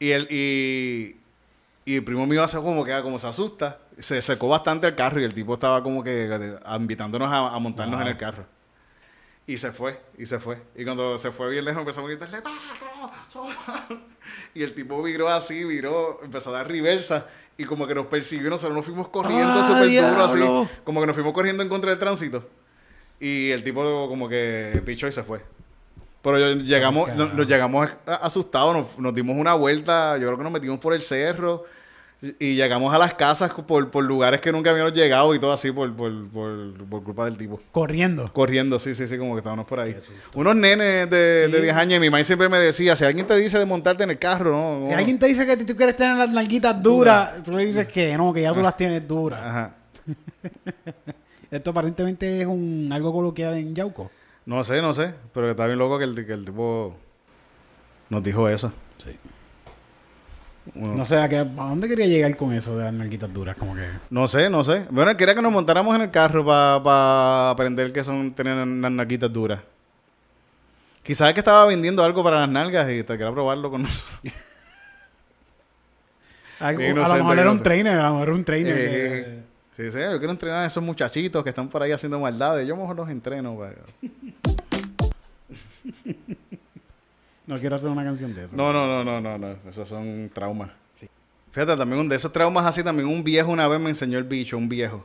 [0.00, 1.16] Y él, y,
[1.84, 3.78] y el primo mío hace como que, ah, como se asusta.
[4.00, 6.28] Se secó bastante el carro y el tipo estaba como que
[6.76, 8.46] invitándonos a, a montarnos en el carro.
[9.48, 10.58] Y se fue, y se fue.
[10.76, 12.42] Y cuando se fue bien lejos empezó a gritarle.
[14.54, 17.26] Y el tipo viró así, viró, empezó a dar reversa.
[17.56, 20.70] Y como que nos persiguió, nosotros nos fuimos corriendo ¡Ah, súper duro así.
[20.84, 22.46] Como que nos fuimos corriendo en contra del tránsito.
[23.18, 25.40] Y el tipo como que pichó y se fue.
[26.20, 27.32] Pero llegamos, carajo.
[27.32, 31.00] nos llegamos asustados, nos, nos dimos una vuelta, yo creo que nos metimos por el
[31.00, 31.64] cerro
[32.20, 35.70] y, llegamos a las casas por, por lugares que nunca habíamos llegado y todo así
[35.70, 37.60] por, por, por, por culpa del tipo.
[37.70, 38.32] Corriendo.
[38.32, 39.94] Corriendo, sí, sí, sí, como que estábamos por ahí.
[40.34, 43.36] Unos nenes de, de 10 años y mi mamá siempre me decía, si alguien te
[43.36, 44.86] dice de montarte en el carro, no.
[44.86, 44.98] Si no".
[44.98, 48.32] alguien te dice que tú quieres tener las nalguitas duras, tú le dices que no,
[48.32, 49.40] que ya tú las tienes duras.
[49.40, 49.76] Ajá.
[51.50, 54.10] Esto aparentemente es un algo coloquial en Yauco.
[54.44, 56.96] No sé, no sé, pero está bien loco que el, que el tipo
[58.10, 58.72] nos dijo eso.
[58.98, 59.10] Sí.
[60.74, 63.74] No sé a, qué, a dónde quería llegar con eso de las nalguitas duras, como
[63.74, 63.86] que.
[64.10, 64.84] No sé, no sé.
[64.90, 69.32] Bueno, quería que nos montáramos en el carro para aprender qué son tener las nalguitas
[69.32, 69.60] duras.
[71.02, 74.20] Quizás es que estaba vendiendo algo para las nalgas y te quería probarlo con nosotros.
[76.60, 78.74] A lo mejor era un trainer, a lo mejor era un trainer.
[78.76, 79.38] Eh,
[79.76, 82.66] sí, sí, yo quiero entrenar a esos muchachitos que están por ahí haciendo maldades.
[82.66, 83.56] Yo mejor los entreno.
[83.56, 83.74] para-
[87.48, 88.56] no quiero hacer una canción de eso.
[88.56, 89.56] No, no, no, no, no, no.
[89.68, 90.70] Esos son traumas.
[91.50, 94.24] Fíjate, también un de esos traumas así, también un viejo una vez me enseñó el
[94.24, 95.04] bicho, un viejo.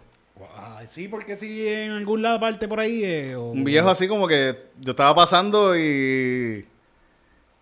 [0.55, 3.01] Ah, sí, porque si en algún lado parte por ahí.
[3.03, 6.65] eh, o- Un viejo así como que yo estaba pasando y.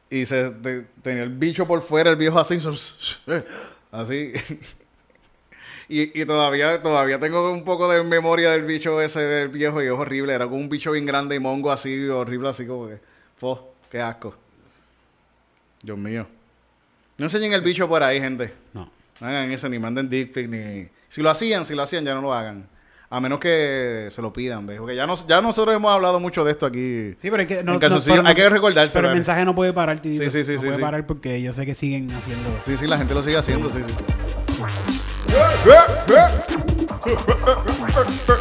[0.09, 2.57] Y se te- tenía el bicho por fuera, el viejo así.
[3.91, 4.31] Así.
[5.89, 9.85] Y, y todavía, todavía tengo un poco de memoria del bicho ese del viejo y
[9.87, 10.33] es horrible.
[10.33, 12.99] Era como un bicho bien grande y mongo así, horrible, así como que.
[13.37, 14.35] Fo, qué asco.
[15.83, 16.27] Dios mío.
[17.17, 18.53] No enseñen el bicho por ahí, gente.
[18.73, 18.89] No.
[19.19, 20.87] No hagan eso, ni manden dick pic, ni...
[21.07, 22.67] Si lo hacían, si lo hacían, ya no lo hagan.
[23.09, 24.79] A menos que se lo pidan, ¿ves?
[24.79, 27.11] Porque ya, nos, ya nosotros hemos hablado mucho de esto aquí.
[27.21, 28.25] Sí, pero es que En calzoncillo.
[28.25, 30.23] Hay que recordárselo, Pero el mensaje no puede parar, Tito.
[30.23, 30.81] Sí, sí, sí, No sí, puede sí.
[30.81, 32.57] parar porque yo sé que siguen haciendo.
[32.63, 33.93] Sí, sí, la gente lo sigue haciendo, sí, sí.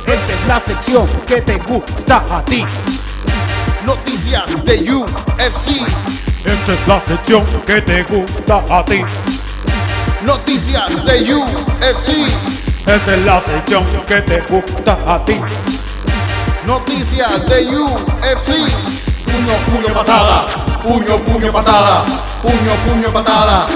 [0.07, 2.64] Esta es la sección que te gusta a ti.
[3.84, 6.30] Noticias de UFC.
[6.45, 9.03] Esta es la sección que te gusta a ti.
[10.24, 12.09] Noticias de UFC.
[12.86, 15.38] Esta es la sección que te gusta a ti.
[16.66, 18.49] Noticias de UFC.
[19.26, 20.47] Puño, puño, patada.
[20.82, 22.05] Puño, puño, patada.
[22.41, 23.66] Puño, puño, patada.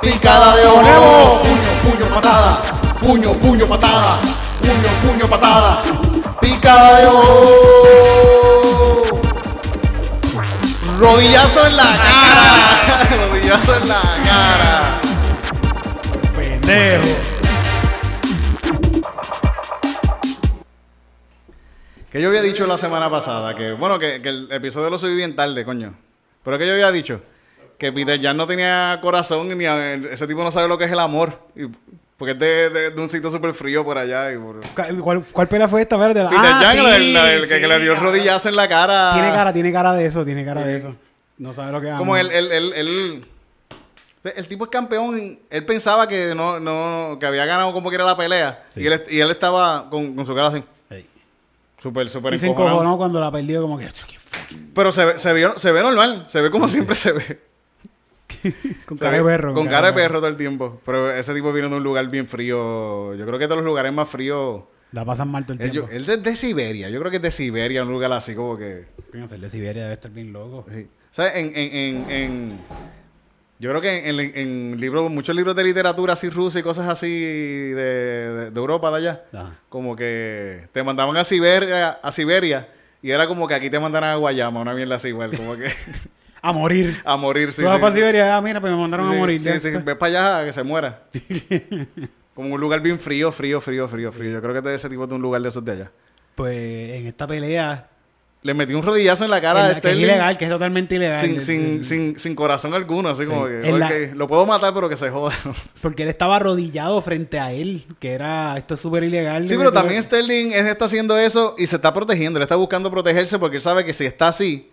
[0.00, 1.42] Picada de Nuevo.
[1.42, 2.62] Puño, puño, patada.
[3.00, 4.16] Puño, puño, patada.
[4.60, 5.82] Puño, puño, patada.
[6.40, 7.85] Picada de ojo.
[10.98, 13.26] Rodillazo en la cara.
[13.28, 15.00] Rodillazo en la cara.
[16.36, 17.04] Pendejo.
[22.10, 25.14] Que yo había dicho la semana pasada que, bueno, que, que el episodio lo subí
[25.16, 25.94] bien tarde, coño.
[26.44, 27.20] Pero que yo había dicho
[27.78, 30.92] que Peter Jan no tenía corazón ni a- ese tipo no sabe lo que es
[30.92, 31.38] el amor.
[31.56, 31.66] Y-
[32.16, 34.32] porque es de, de- de un sitio súper frío por allá.
[34.32, 34.60] Y por...
[35.02, 36.22] ¿Cuál, cuál, pelea fue esta verde?
[36.24, 39.12] Peter Ah, sí, la del- la del que, le dio el rodillazo en la cara.
[39.14, 40.96] Tiene cara, tiene cara de eso, tiene cara de eso.
[41.38, 42.20] No sabe lo que Como ama.
[42.20, 43.26] el, el, el, el,
[44.34, 45.38] el tipo es campeón.
[45.50, 48.64] Él pensaba que no, no, que había ganado como que era la pelea.
[48.70, 48.80] Sí.
[48.80, 50.64] Y, él, y él estaba con, con su cara así.
[51.78, 53.86] Súper, súper Y se encojonó cuando la perdió, como que.
[54.74, 56.24] Pero se ve, se, vio- se ve normal.
[56.28, 57.40] Se ve como siempre se ve.
[58.86, 59.54] Con cara de perro.
[59.54, 60.80] Con cara de perro todo el tiempo.
[60.84, 63.14] Pero ese tipo viene de un lugar bien frío.
[63.14, 64.62] Yo creo que de los lugares más fríos.
[64.92, 66.10] La pasan mal todo el Él, yo- tiempo.
[66.10, 66.88] él es de Siberia.
[66.90, 68.86] Yo creo que es de Siberia, un lugar así como que.
[69.26, 70.64] Ser de Siberia debe estar bien loco.
[70.72, 70.88] sí.
[71.10, 71.32] ¿Sabes?
[71.36, 72.58] En, en, en, en,
[73.58, 74.08] Yo creo que
[74.38, 78.90] en, libros, muchos libros de literatura así rusa y cosas así de, de- de Europa
[78.90, 79.54] de allá, Ajá.
[79.70, 82.68] como que te mandaban a Siberia, a Siberia
[83.02, 85.68] y era como que aquí te mandaran a Guayama, una mierda así igual, como que
[86.48, 87.00] A morir.
[87.04, 87.62] a morir, sí.
[87.62, 87.80] Tú vas sí.
[87.82, 89.38] para Siberia, ah, mira, pues me mandaron a morir.
[89.40, 91.02] Sí, sí, ve para allá a que se muera.
[92.34, 94.30] como un lugar bien frío, frío, frío, frío, frío.
[94.32, 95.90] Yo creo que ese tipo es de un lugar de esos de allá.
[96.34, 96.54] Pues
[97.00, 97.88] en esta pelea,
[98.42, 100.44] Le metí un rodillazo en la cara en a la que es Sterling ilegal, que
[100.44, 101.20] es totalmente ilegal.
[101.24, 103.28] sin, sin, sin, sin corazón alguno, así Sí.
[103.30, 105.34] como que, la- ok, lo puedo matar pero que se joda.
[105.82, 109.48] Porque él estaba arrodillado frente a él, que era, esto es súper ilegal.
[109.48, 112.38] Sí, pero también Sterling está haciendo eso y se está protegiendo.
[112.38, 114.70] Él está buscando protegerse porque él sabe que si está así,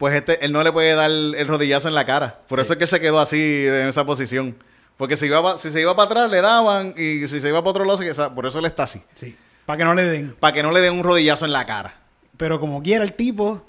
[0.00, 2.40] pues este, él no le puede dar el rodillazo en la cara.
[2.48, 3.36] Por eso es que se quedó así
[3.66, 4.56] en esa posición.
[4.96, 6.94] Porque si, iba pa- si se iba para atrás, le daban.
[6.96, 9.02] Y si se iba para otro lado, se por eso él está así.
[9.12, 9.36] Sí,
[9.66, 10.34] para que no le den.
[10.40, 12.00] Para que no le den un rodillazo en la cara.
[12.38, 13.62] Pero como quiera, el tipo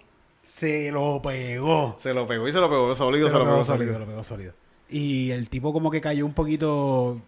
[0.46, 1.98] se lo pegó.
[2.00, 4.24] Se lo pegó y se lo pegó sólido, se, lo pegó sólido, se lo pegó
[4.24, 4.54] sólido.
[4.90, 7.22] Y el tipo como que cayó un poquito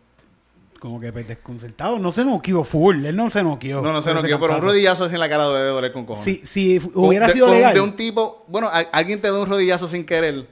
[0.84, 1.98] como que pues, desconcertado.
[1.98, 3.82] No se noqueó full, él no se noqueó.
[3.82, 5.68] No, no se nos ese quedó, pero un rodillazo así en la cara debe de
[5.70, 6.26] doler con cojones.
[6.26, 7.74] Si, si hubiera de- sido con- legal.
[7.74, 10.46] De un tipo, bueno, a- alguien te da un rodillazo sin querer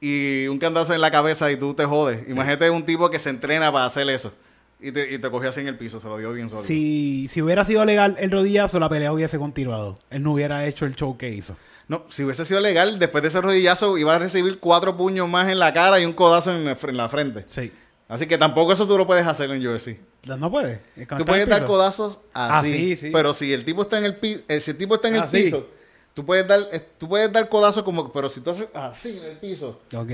[0.00, 2.28] y un cantazo en la cabeza y tú te jodes.
[2.28, 4.32] Imagínate un tipo que se entrena para hacer eso
[4.80, 6.66] y te, y te cogió así en el piso, se lo dio bien sólido.
[6.66, 10.00] Si, si hubiera sido legal el rodillazo, la pelea hubiese continuado.
[10.10, 11.54] Él no hubiera hecho el show que hizo.
[11.86, 15.48] No, si hubiese sido legal, después de ese rodillazo iba a recibir cuatro puños más
[15.48, 17.44] en la cara y un codazo en, el en la frente.
[17.46, 17.70] Sí.
[18.08, 19.98] Así que tampoco eso tú lo puedes hacer en UFC.
[20.26, 20.80] No puede.
[20.96, 23.10] Es cuando está Tú puedes dar codazos así, Así, sí.
[23.12, 25.42] pero si el tipo está en el piso, si el tipo está en el Así.
[25.44, 25.68] piso,
[26.14, 29.24] tú puedes dar, eh, tú puedes dar codazos como, pero si tú haces así en
[29.24, 30.10] el piso, Ok.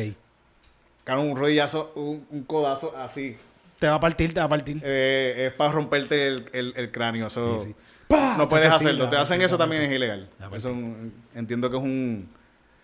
[1.04, 3.36] Claro, un rodillazo, un, un codazo así.
[3.78, 4.80] Te va a partir, te va a partir.
[4.82, 7.26] eh, es para romperte el, el- el cráneo.
[7.26, 7.74] Eso Sí,
[8.08, 8.16] sí.
[8.38, 9.08] No puedes hacerlo.
[9.10, 10.28] Te hacen eso también es ilegal.
[10.54, 12.28] Eso un- entiendo que es un...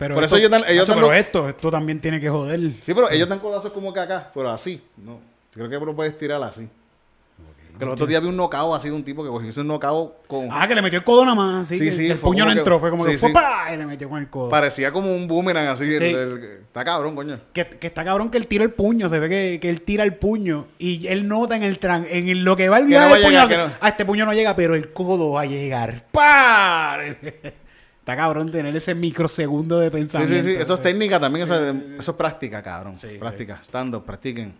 [0.00, 2.18] Pero Por esto- eso ellos dan- ellos Nacho, dan pero lo- esto, esto también tiene
[2.20, 2.58] que joder.
[2.82, 4.82] Sí, pero ellos dan codazos como que acá, pero así.
[4.96, 5.20] No,
[5.52, 6.66] creo que lo puedes tirar así.
[7.78, 10.26] Que los otros días vi un knockout así de un tipo que cogió ese knockout
[10.26, 10.48] con...
[10.50, 11.62] Ah, que le metió el codo nada más.
[11.62, 12.78] Así Sí, que, sí, que el puño no entró.
[12.78, 13.26] Fue como sí, que sí.
[13.26, 14.50] y le metió con el codo.
[14.50, 15.84] Parecía como un boomerang así.
[15.84, 16.08] el- Sí.
[16.10, 17.40] el- está cabrón, coño.
[17.54, 19.08] Que, que está cabrón que él tira el puño.
[19.08, 20.66] Se ve que, que él tira el puño.
[20.78, 23.30] Y él nota en el tran, en lo que va el viaje no a puño.
[23.30, 23.70] llegar, que no.
[23.80, 26.04] Ah, este puño no llega, pero el codo va a llegar.
[26.12, 26.98] ¡Pah!
[28.10, 30.34] Está cabrón tener ese microsegundo de Sí, pensamiento.
[30.48, 30.60] sí, sí.
[30.60, 31.44] Eso es técnica también.
[31.44, 32.96] eso, es- eso es práctica, cabrón.
[32.98, 33.60] Sí, práctica.
[33.62, 34.54] Stand-up, practiquen.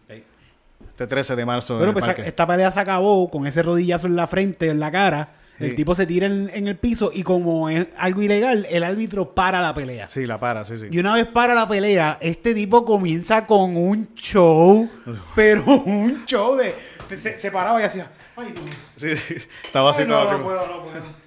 [0.89, 1.83] Este 13 de marzo.
[1.83, 2.23] el pues parque.
[2.27, 5.31] esta pelea se acabó con ese rodillazo en la frente, en la cara.
[5.59, 5.77] El Sí.
[5.77, 9.61] tipo se tira en, en el piso y como es algo ilegal, el árbitro para
[9.61, 10.09] la pelea.
[10.09, 10.87] Sí, la para, sí, sí.
[10.91, 14.89] Y una vez para la pelea, este tipo comienza con un show,
[15.35, 16.75] pero un show de...
[17.19, 18.11] Se, se paraba y hacía...
[18.37, 18.55] Ay.
[18.97, 19.35] Sí, sí.
[19.65, 20.39] Estaba así, Ay, no, estaba así.
[20.39, 21.20] no puedo, no puedo.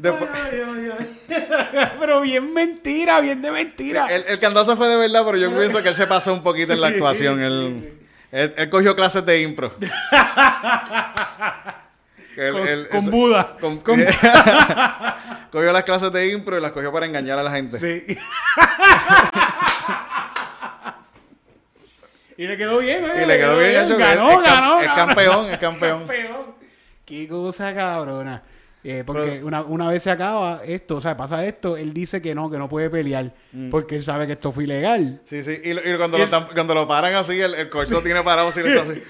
[0.00, 1.88] Después- Ay, ay, ay, ay.
[2.00, 4.06] pero bien mentira, bien de mentira.
[4.06, 6.72] el, el cantazo fue de verdad, pero yo pienso que él se pasó un poquito
[6.72, 6.94] en la Sí.
[6.94, 7.42] actuación.
[7.42, 7.98] Él,
[8.32, 9.74] él, él cogió clases de impro.
[12.36, 13.56] Él- con, él- con eso- Buda.
[13.60, 14.00] con- Con-
[15.52, 17.78] cogió las clases de impro y las cogió para engañar a la gente.
[17.78, 18.16] Sí.
[22.38, 23.22] y le quedó bien, ¿eh?
[23.22, 24.80] Y le quedó bien Ganó, es- es cam- ganó.
[24.80, 24.96] es ganó.
[24.96, 26.04] campeón, es campeón.
[27.04, 28.42] Qué cosa cabrona.
[28.82, 32.34] Eh, porque una, una vez se acaba esto, o sea, pasa esto, él dice que
[32.34, 33.68] no, que no puede pelear, Mm.
[33.68, 35.20] porque él sabe que esto fue ilegal.
[35.26, 35.60] Sí, sí.
[35.62, 38.22] Y, y cuando, Y lo, el- cuando lo paran así, el, el coach lo tiene
[38.22, 39.02] parado así, está así.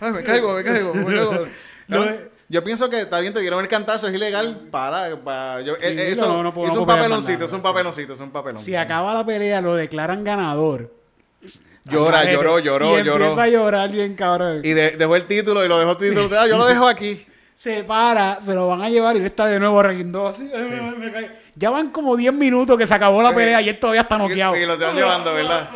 [0.00, 1.46] Ay, me caigo, me caigo, me caigo.
[2.48, 4.68] Yo pienso que está bien, te dieron el cantazo, es ilegal.
[4.70, 5.62] Para, para.
[5.62, 8.60] Yo, eh, eso, no, no puedo- es un papeloncito, es un papeloncito, es un papelón.
[8.62, 10.92] Si acaba la pelea, lo declaran ganador.
[11.84, 13.24] Llora, lloró, lloró, lloró.
[13.24, 14.60] empieza a llorar bien cabrón.
[14.62, 16.28] Y de- dejó el título y lo dejó el título.
[16.38, 17.26] Ah, yo lo dejo aquí.
[17.62, 20.50] Se para, se lo van a llevar y él está de nuevo reguindó así.
[20.52, 21.30] me- me cae.
[21.54, 24.56] Ya van como 10 minutos que se acabó la pelea y él todavía está noqueado.
[24.56, 25.70] Y- lo están llevando, ¿verdad?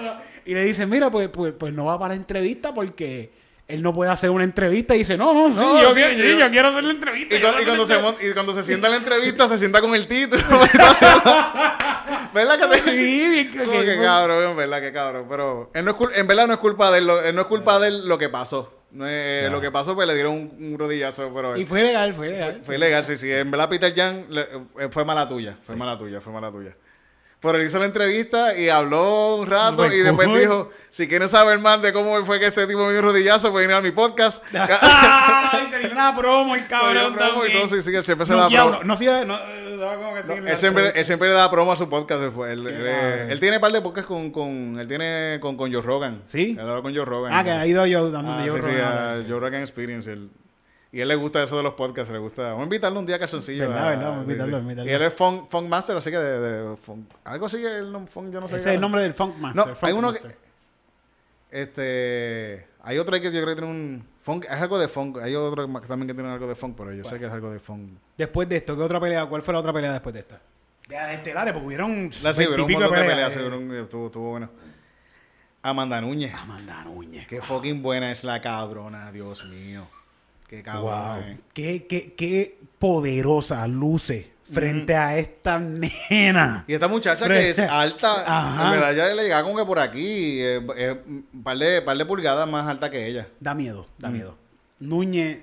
[0.45, 3.31] Y le dicen, mira, pues, pues, pues no va para la entrevista porque
[3.69, 4.97] él no puede hacer una entrevista.
[4.97, 7.35] Y dice, no, no, sí, No, yo, sí, quiero, yo- yo quiero hacer la entrevista.
[7.37, 7.95] Y, yo cu- y cuando, se,
[8.29, 10.43] y cuando se sienta en la entrevista, se sienta con el título.
[12.35, 12.83] ¿Verdad que te.?
[12.91, 15.27] Sí, bien que- que- cabrón, verdad, que cabrón.
[15.29, 17.47] Pero él no es en verdad no es culpa de él, lo, él no es
[17.47, 18.73] culpa de él lo que pasó.
[18.97, 22.15] No es- Lo que pasó, pues le dieron un, un rodillazo, pero Y fue legal,
[22.15, 22.61] fue legal.
[22.65, 23.31] fue ilegal, sí, sí.
[23.31, 25.57] En verdad, Peter Jan le- eh, fue mala tuya.
[25.63, 26.75] Fue mala tuya, fue mala tuya.
[27.39, 31.59] Pero él hizo la entrevista y habló un rato y después dijo, si quieren saber
[31.59, 33.91] más de cómo fue que este tipo me dio un rodillazo, pueden ir a mi
[33.91, 34.43] podcast.
[34.55, 38.33] Ay, se dio una promo el cabrón promo y todo, sí, sí, él siempre se
[38.33, 38.83] No, da promo.
[38.85, 41.73] no, sí, no, eh, daba como que sí, Él siempre, él siempre le da promo
[41.73, 42.23] a su podcast.
[42.23, 42.51] después.
[42.51, 43.31] Él, él, cabrón.
[43.31, 46.23] él tiene un par de podcasts con, con, él tiene con, con Joe Rogan.
[46.25, 46.57] ¿Sí?
[46.59, 47.33] Él habla con Joe Rogan.
[47.35, 49.25] Ah, que ha ido yo dando Ah, yo sí, sí, Rogan, a sí.
[49.29, 50.11] Joe Rogan Experience.
[50.11, 50.31] él-
[50.97, 52.43] y a él le gusta eso de los podcasts, le gusta.
[52.45, 53.69] Vamos a invitarlo un día a calzoncillo.
[53.69, 54.63] Verdad, a- verdad, vamos a sí, invitarlo, sí.
[54.63, 54.91] invitarlo.
[54.91, 58.33] Y él es funk, funk master, así que de, de funk- algo así, el funk,
[58.33, 58.57] yo no sé.
[58.57, 59.67] Ese es el nombre del Funk Master.
[59.67, 60.37] No, Funk hay uno que-.
[61.51, 62.67] Este.
[62.83, 64.07] Hay otro ahí que yo creo que tiene un.
[64.23, 65.19] Funk, es algo de funk.
[65.19, 67.61] Hay otro también que tiene algo de funk, pero yo sé que es algo de
[67.61, 67.91] funk.
[68.17, 69.25] Después de esto, ¿qué otra pelea?
[69.27, 70.41] ¿Cuál fue la otra pelea después de esta?
[70.89, 74.07] De las estelares, porque hubieron La sí, pero un montón de peleas, hubo un- Estuvo,
[74.07, 74.51] estuvo bueno.
[75.63, 76.33] Amanda Núñez.
[76.35, 77.27] Amanda Núñez.
[77.27, 79.87] Qué fucking buena es la cabrona, Dios mío.
[80.49, 81.15] Qué cabrona.
[81.15, 81.23] Wow.
[81.23, 81.39] eh.
[81.53, 86.65] Qué, qué, qué poderosa luce frente a esta nena.
[86.69, 88.65] Y esta muchacha que es alta, Ajá.
[88.67, 91.97] en verdad ya le llega como que por aquí, eh, eh, un par de, par
[91.97, 93.27] de pulgadas más alta que ella.
[93.41, 94.13] Da miedo, da Mm.
[94.13, 94.39] miedo.
[94.79, 95.39] Núñez,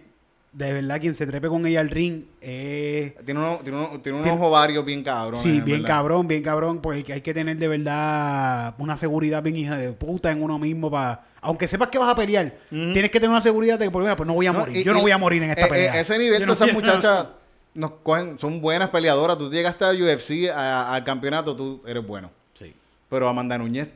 [0.54, 3.16] de verdad, quien se trepe con ella al ring es...
[3.26, 5.42] Tiene, uno- tiene, uno- tiene unos Tiene- ovarios bien cabrones.
[5.42, 5.96] Sí, en bien verdad.
[5.98, 9.78] cabrón, bien cabrón, porque hay que- hay que tener de verdad una seguridad bien hija
[9.78, 11.26] de puta en uno mismo para...
[11.42, 14.18] Aunque sepas que vas a pelear, tienes que tener una seguridad de que, por ejemplo,
[14.18, 14.78] pues no voy a No, morir.
[14.78, 15.98] y- Yo no voy a morir en esta eh, pelea.
[15.98, 17.28] eh, ese nivel, no todas esas muchachas
[17.74, 19.38] nos cogen, son buenas peleadoras.
[19.38, 22.30] Tú llegaste a UFC, a- al campeonato, tú eres bueno.
[22.54, 22.74] Sí.
[23.10, 23.90] Pero Amanda Núñez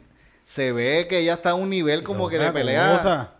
[0.43, 2.97] se ve que ella está a un nivel como que de pelea.
[2.97, 3.31] cosa.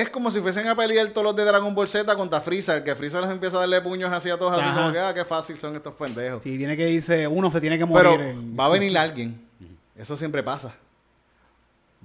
[0.00, 2.94] Es como si fuesen a pelear todos los de Dragon Ball Z contra Freezer, que
[2.96, 5.56] Freezer les empieza a darle puños así a todos, así como que, ah, qué fácil
[5.56, 6.42] son estos pendejos.
[6.42, 7.28] Sí, tiene que irse...
[7.28, 8.10] Uno se tiene que morir.
[8.16, 9.40] Pero en- va a venir alguien.
[9.96, 10.74] Eso siempre pasa.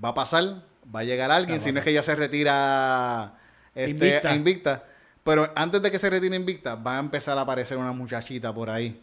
[0.04, 0.62] Va a pasar,
[0.96, 3.34] va a llegar alguien, si no es que ella se retira
[3.74, 4.36] este, Invicta.
[4.36, 4.84] invicta.
[5.24, 8.70] Pero antes de que se retire invicta, va a empezar a aparecer una muchachita por
[8.70, 9.00] ahí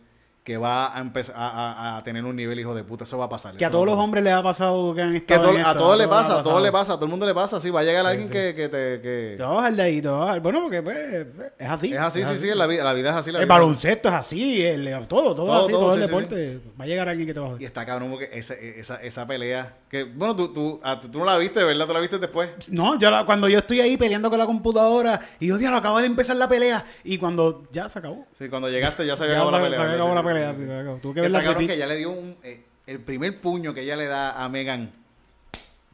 [0.47, 1.49] que va a empezar a,
[1.95, 3.03] a- a tener un nivel hijo de puta.
[3.03, 3.57] Eso va a pasar.
[3.57, 5.59] Que a todos va los hombres les ha pasado que han Que a, estado to-
[5.59, 6.61] en a todos le les pasa, a todos pasado.
[6.61, 7.61] le pasa, a todo el mundo le pasa.
[7.61, 8.33] Sí, va a llegar Sí, alguien sí.
[8.33, 9.01] que, que te...
[9.01, 10.41] que- Te vas a bajar de ahí, te vas a bajar.
[10.41, 11.27] Bueno, porque pues,
[11.59, 11.93] es así.
[11.93, 13.33] Es así, sí, sí, la vida, la vida es así.
[13.33, 16.61] La El vida baloncesto es así, el, todo, todo, Todo, así, todo, el sí, deporte.
[16.81, 19.27] Va a llegar alguien que te va a Y está cabrón porque esa, esa, esa
[19.27, 19.75] pelea...
[19.89, 21.87] Que, bueno, tú, tú, ah, tú no la viste, ¿verdad?
[21.87, 22.51] Tú la viste después.
[22.71, 26.01] No, yo la- cuando yo estoy ahí peleando con la computadora y yo, diablo, acaba
[26.01, 26.85] de empezar la pelea.
[27.05, 28.27] Y cuando ya se acabó.
[28.39, 29.79] Sí, cuando llegaste ya se había acabado la pelea.
[29.81, 31.01] se acabado la pelea, sí, sí, sí.
[31.03, 32.37] Tuve que ver la cabrón que ella le dio un...
[32.43, 34.93] eh, el primer puño que ella le da a Megan...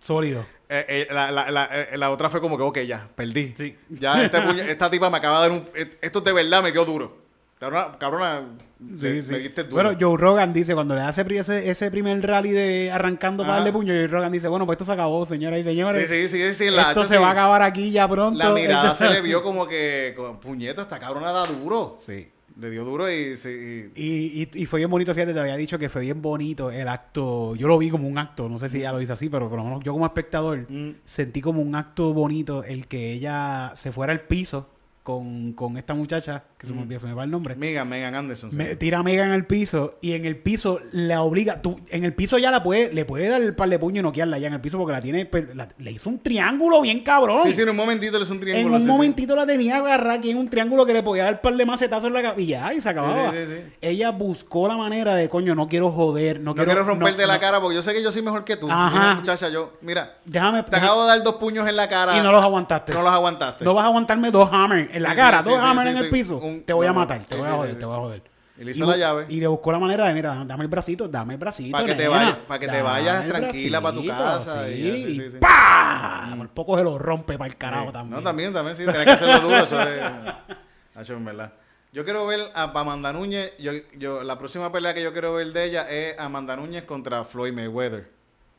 [0.00, 0.44] Sólido.
[0.68, 3.54] eh, eh, la, la, la, eh, la otra fue como que, ok, ya, perdí.
[3.88, 5.68] Ya este puño- esta tipa me acaba de dar un...
[6.00, 7.22] Esto de verdad me dio duro.
[7.60, 8.42] Cabrona, cabrona
[8.80, 9.30] Sí, le- sí.
[9.30, 9.74] me diste duro.
[9.80, 13.60] Bueno, Joe Rogan dice, cuando le hace ese, ese primer rally de arrancando para Ajá.
[13.60, 16.10] darle puño, Joe Rogan dice, bueno, pues esto se acabó, señoras y sí, señores.
[16.10, 16.68] sí, sí, sí.
[16.70, 17.22] La, esto hacha, se sí.
[17.22, 18.36] va a acabar aquí ya pronto.
[18.36, 20.14] La mirada Entonces- se le vio como que...
[20.16, 21.96] como, Puñeta, esta cabrona da duro.
[22.04, 22.28] Sí.
[22.60, 23.14] Le dio duro y...
[23.14, 26.70] y- Y, y, y fue bien bonito, fíjate, te había dicho que fue bien bonito
[26.70, 27.54] el acto.
[27.56, 29.58] Yo lo vi como un acto, no sé si ella lo dice así, pero por
[29.58, 30.96] lo menos yo como espectador Mm.
[31.04, 34.68] sentí como un acto bonito el que ella se fuera al piso
[35.02, 37.56] con, con esta muchacha, que se me olvidó, se me va el nombre.
[37.56, 38.50] Megan, Megan Anderson.
[38.50, 38.56] sí.
[38.56, 41.60] Me- tira a Megan al piso y en el piso la obliga.
[41.60, 44.02] Tú, en el piso ya la puede, le puede dar el par de puño y
[44.02, 45.28] noquearla ya en el piso porque la tiene.
[45.54, 47.40] la- le hizo un triángulo bien cabrón.
[47.44, 48.74] Sí, sí, en un momentito le hizo un en triángulo.
[48.76, 48.92] un sí, sí.
[48.92, 51.66] momentito la tenía agarrada aquí en un triángulo que le podía dar el par de
[51.66, 53.32] macetazos en la cabeza y ya, y se acababa.
[53.80, 57.26] Ella buscó la manera de, coño, no quiero joder, no, No quiero, quiero romperte no-
[57.28, 58.70] la no- cara porque yo sé que yo soy mejor que tú.
[58.70, 58.90] Ajá.
[58.92, 59.72] Mira, muchacha, yo...
[59.80, 60.62] Mira, Déjame.
[60.62, 62.16] te acabo de dar dos puños en la cara.
[62.16, 62.92] y no los aguantaste.
[62.92, 63.64] No los aguantaste.
[63.64, 65.96] No vas a aguantarme dos hammers en la Sí, cara, sí, dos sí, hammers en
[65.98, 66.36] el piso.
[66.38, 68.22] un- te voy a matar, te voy a joder, te voy a joder.
[68.58, 69.26] Y le hizo la llave.
[69.28, 71.76] Y le buscó la manera de, mira, dame el bracito, dame el bracito.
[71.76, 75.36] Pa' que te vayas- que te tranquila pa' tu casa, Sí, y así, sí, sí.
[75.40, 76.34] ¡pah!
[76.36, 78.16] Por poco se lo rompe para el carajo también.
[78.18, 78.84] No, también, también, sí.
[78.84, 79.56] Tienes que hacerlo duro.
[79.64, 80.02] Eso es...
[80.94, 81.52] Hacho, en verdad.
[81.92, 83.52] Yo quiero ver a Amanda Núñez.
[83.58, 87.24] Yo, yo, la próxima pelea que yo quiero ver de ella es Amanda Núñez contra
[87.24, 88.08] Floyd Mayweather.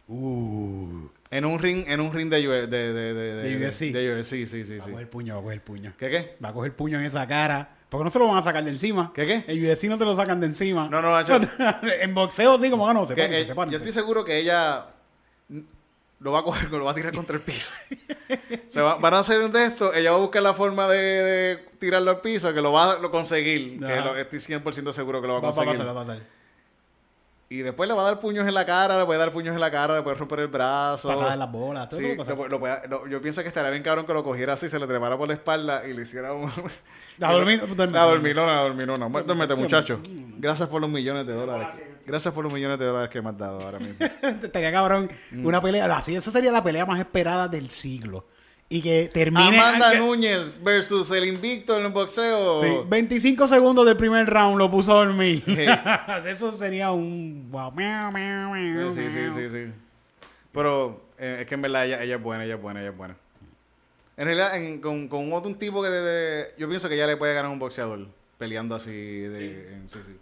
[0.08, 3.80] Uh, En un ring, en un ring de, UE de, de, de, UFC.
[3.92, 4.92] De UFC, sí, sí, va a sí.
[4.92, 5.94] coger puño, va a coger puño.
[5.98, 6.38] ¿Qué qué?
[6.44, 7.76] Va a coger puño en esa cara.
[7.90, 9.12] Porque no se lo van a sacar de encima.
[9.14, 9.44] ¿Qué, qué?
[9.48, 10.88] El UFC no te lo sacan de encima.
[10.90, 11.40] No, no, Hacho.
[12.02, 14.88] en boxeo sí, como que no, se Que, eh, yo estoy seguro que ella
[16.20, 17.74] lo va a coger, lo va a tirar contra el piso.
[18.70, 20.98] Se va- van a hacer un de esto, ella va a buscar la forma de,
[21.00, 23.80] de tirarlo al piso, que lo va a lo conseguir.
[23.80, 25.78] Que lo- estoy 100% seguro que lo va a Va a conseguir.
[25.80, 26.20] pasar, va a pasar.
[27.54, 29.62] Y después le va a dar puños en la cara, le puede dar puños en
[29.62, 31.12] la cara, le puede romper el brazo.
[31.32, 32.36] En las bolas, todo Sí, eso puede pasar.
[32.38, 34.70] lo pu- lo puede- lo- yo pienso que estaría bien cabrón que lo cogiera así,
[34.70, 36.49] se le trepara por la espalda y le hiciera un...
[37.20, 37.93] La dormir- duerme.
[37.93, 39.08] La dormilona, la dormilona.
[39.08, 39.99] Duérmete, muchacho.
[40.39, 41.68] Gracias por los millones de dólares.
[42.08, 44.04] Gracias por los millones de dólares que me has dado ahora mismo.
[44.43, 45.45] Estaría cabrón Mm.
[45.45, 45.95] una pelea.
[45.95, 48.26] Así, eso sería la pelea más esperada del siglo.
[48.76, 49.60] Y que termine.
[49.60, 52.62] Amanda que- Núñez versus el invicto en el boxeo.
[52.64, 55.44] Sí, 25 segundos del primer round lo puso a dormir.
[55.46, 55.56] Sí.
[56.28, 57.52] eso sería un.
[57.52, 59.72] Sí, sí, sí, sí, sí.
[60.52, 62.98] Pero eh, es que en verdad ella, ella es buena, ella es buena, ella es
[62.98, 63.16] buena.
[64.18, 67.06] En realidad, en- con, con otro un tipo que de, de- yo pienso que ella
[67.08, 68.08] le puede ganar un boxeador
[68.40, 68.92] peleando así.
[68.92, 70.18] De, en- sí, sí.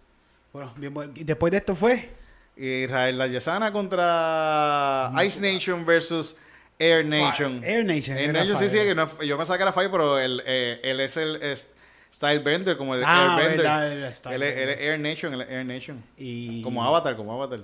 [0.51, 1.13] Bueno, bien, bueno.
[1.15, 2.09] Y después de esto fue.
[2.57, 6.35] Israel Layesana contra Ice Nation versus
[6.81, 7.63] Air Nation.
[7.63, 8.17] Air Nation.
[8.17, 10.99] Air Nation sí, sí, que no, yo pensaba que era Fire, pero él, eh, él
[10.99, 11.69] es el es
[12.13, 13.57] Style Bender, como el Ah, Air Bender.
[13.65, 14.77] verdad, el Style él, él es.
[14.79, 16.03] Air Nation, él es Air Nation.
[16.17, 16.61] Y.
[16.63, 17.59] Como Avatar, como Avatar.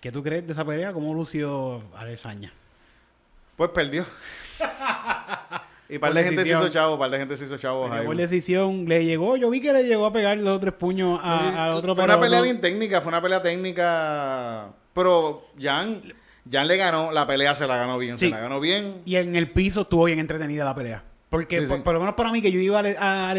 [0.00, 0.92] ¿Qué tú crees de esa pelea?
[0.92, 2.52] ¿Cómo lució Adesanya?
[3.56, 4.04] Pues perdió.
[5.88, 7.88] y par de gente se hizo chavo, par de gente se hizo chavo.
[7.88, 11.64] Por decisión, le llegó, yo vi que le llegó a pegar los otros puños a,
[11.66, 14.68] al otro fue una pelea no- bien técnica, fue una pelea técnica.
[14.94, 16.02] Pero Jan,
[16.50, 18.26] Jan le ganó, la pelea se la ganó bien, Sí.
[18.26, 19.02] se la ganó bien.
[19.04, 21.02] Y en el piso estuvo bien entretenida la pelea.
[21.30, 21.82] Porque Sí, por, sí.
[21.82, 23.34] por lo menos para mí que yo iba a, Le- a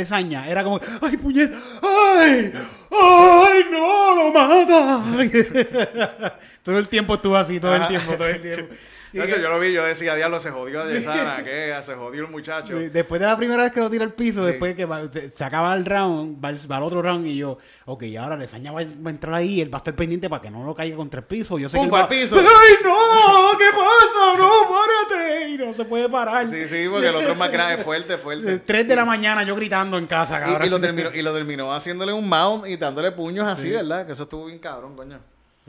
[0.47, 1.51] era como, ¡ay, puñet!
[1.81, 2.51] ¡Ay!
[2.91, 4.15] ¡Ay, no!
[4.15, 5.01] ¡Lo mata!
[6.63, 8.73] todo el tiempo estuvo así, todo el tiempo, todo el tiempo.
[9.13, 11.73] Y De hecho, que- yo lo vi, yo decía, diablo, se jodió de sana, ¿qué?
[11.85, 12.77] Se jodió el muchacho.
[12.79, 15.01] Sí, después de la primera vez que lo tira al piso, después que va-
[15.33, 18.81] se acaba el round, va, va al otro round y yo, ok, ahora Lesaña va,
[18.83, 21.21] va a entrar ahí, él va a estar pendiente para que no lo caiga contra
[21.21, 21.57] el piso.
[21.57, 22.35] Yo sé ¡Pum, que él va- pa'l piso!
[22.39, 23.57] ¡Ay, no!
[23.57, 24.37] ¿Qué pasa?
[24.37, 25.49] ¡No, párate!
[25.49, 26.47] Y no se puede parar.
[26.47, 28.59] Sí, sí, porque el otro es más grande, fuerte, fuerte.
[28.65, 30.67] Tres de la mañana yo gritando en casa, cabrón.
[30.67, 34.05] y lo terminó, y lo terminó haciéndole un mount y dándole puños así, ¿verdad?
[34.05, 35.19] Que eso estuvo bien cabrón, coño.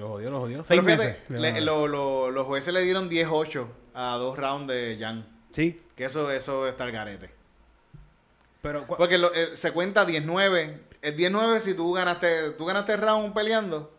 [0.00, 0.62] Lo jodió, lo jodió.
[0.62, 1.16] Pero Seis meses.
[1.28, 5.26] le- lo- lo- los jueces le dieron 10-8 a dos rounds de Jan.
[5.52, 7.30] Sí, Que eso, eso está el garete.
[8.62, 8.86] pero...
[8.86, 10.80] Porque lo- eh, se cuenta 19.
[11.02, 13.92] Es 19 si tú ganaste, tú ganaste el round peleando.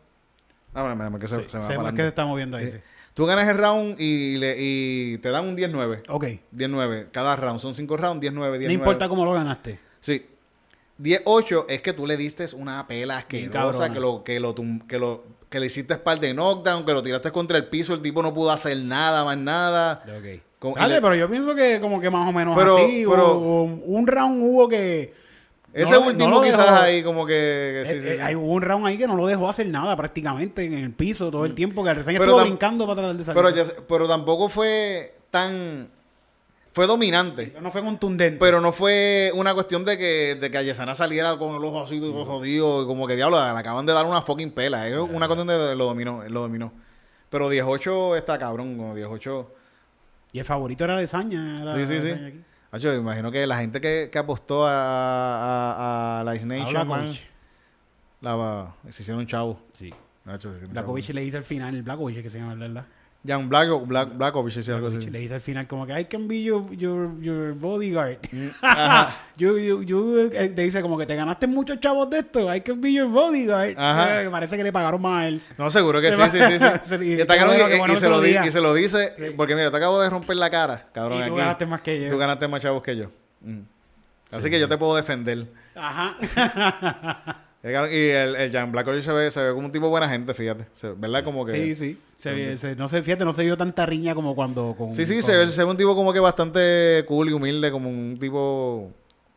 [0.74, 2.78] Ah, bueno, que se, Sí, se me va que se está moviendo ahí, sí.
[3.14, 6.04] Tú ganas el round y, le, y te dan un 19.
[6.08, 6.26] Ok.
[6.52, 7.10] 19.
[7.12, 7.60] Cada round.
[7.60, 8.68] Son 5 rounds, 19, 19.
[8.78, 9.80] No importa cómo lo ganaste.
[10.00, 10.26] Sí.
[10.98, 14.56] 10-8 es que tú le diste una pela asquerosa, que lo, que lo,
[14.88, 18.02] que lo, que le hiciste par de knockdown, que lo tiraste contra el piso, el
[18.02, 20.02] tipo no pudo hacer nada, más nada.
[20.18, 20.42] Ok.
[20.58, 23.04] Como- Dale, le- pero yo pienso que como que más o menos Pero- así.
[23.10, 25.14] pero- hubo- un round hubo que...
[25.74, 27.34] Ese no último no quizás dejó- ahí como que...
[27.34, 28.22] que sí, Eh, sí, eh, sí.
[28.22, 31.30] Hay hubo un round ahí que no lo dejó hacer nada prácticamente en el piso
[31.32, 31.84] todo el tiempo.
[31.84, 32.24] Que el reseña Mm.
[32.24, 33.42] Estuvo brincando para tratar de salir.
[33.44, 35.90] Pero, ya pero tampoco fue tan...
[36.74, 37.54] Fue dominante.
[37.62, 38.40] no fue contundente.
[38.40, 42.00] Pero no fue una cuestión de que, de que Ayesana saliera con el ojo así
[42.00, 44.88] todo jodido, y como que diablo, le acaban de dar una fucking pela.
[44.88, 46.72] Es una cuestión de lo dominó, lo dominó.
[47.30, 49.56] Pero 18 está cabrón, como 18.
[50.34, 51.62] Y el favorito era Lesaña.
[51.62, 52.12] era Sí, sí, sí.
[52.12, 52.42] Aquí.
[52.72, 56.86] Hacho, imagino que la gente que, que apostó a, a, a la Ice Nation, A
[56.86, 57.14] man,
[58.22, 59.60] la, se hicieron chavo.
[59.74, 59.94] Sí.
[60.24, 61.16] Blakovic chavo.
[61.16, 62.86] le dice al final, el Blakovic que se llama, ¿verdad?
[63.24, 65.10] Jan Blacko- Black, Blackovich, sí, algo así.
[65.12, 68.18] Le dice al final como que I can be your, your, your bodyguard.
[68.32, 69.16] Mm, Ajá.
[69.38, 72.54] you, you, you, eh, te dice como que te ganaste muchos chavos de esto.
[72.54, 73.78] I can be your bodyguard.
[73.78, 74.24] Ajá.
[74.24, 75.42] Eh, parece que le pagaron más a él.
[75.58, 77.18] No, seguro que Te sí, sí, sí.
[77.18, 77.24] sí.
[77.78, 80.50] bueno se lo di- y se lo dice, porque mira, te acabo de romper la
[80.50, 81.20] cara, cabrón.
[81.20, 81.38] Y tú aquí.
[81.38, 82.10] ganaste más que yo.
[82.10, 83.12] Tú ganaste más chavos que yo.
[83.42, 83.60] Mm.
[84.32, 85.46] Así que yo te puedo defender.
[85.76, 86.16] Ajá.
[87.64, 90.66] Y el, el Jan Blackovich se ve, se ve como un tipo buena gente, fíjate.
[90.74, 91.24] Se- ¿Verdad?
[91.24, 91.52] Como que...
[91.52, 91.98] Sí, sí.
[92.18, 94.94] Se, no se, fíjate, no se vio tanta riña como cuando con...
[94.94, 97.72] Sí, sí, con- se ve, se ve un tipo como que bastante cool y humilde,
[97.72, 98.92] como un tipo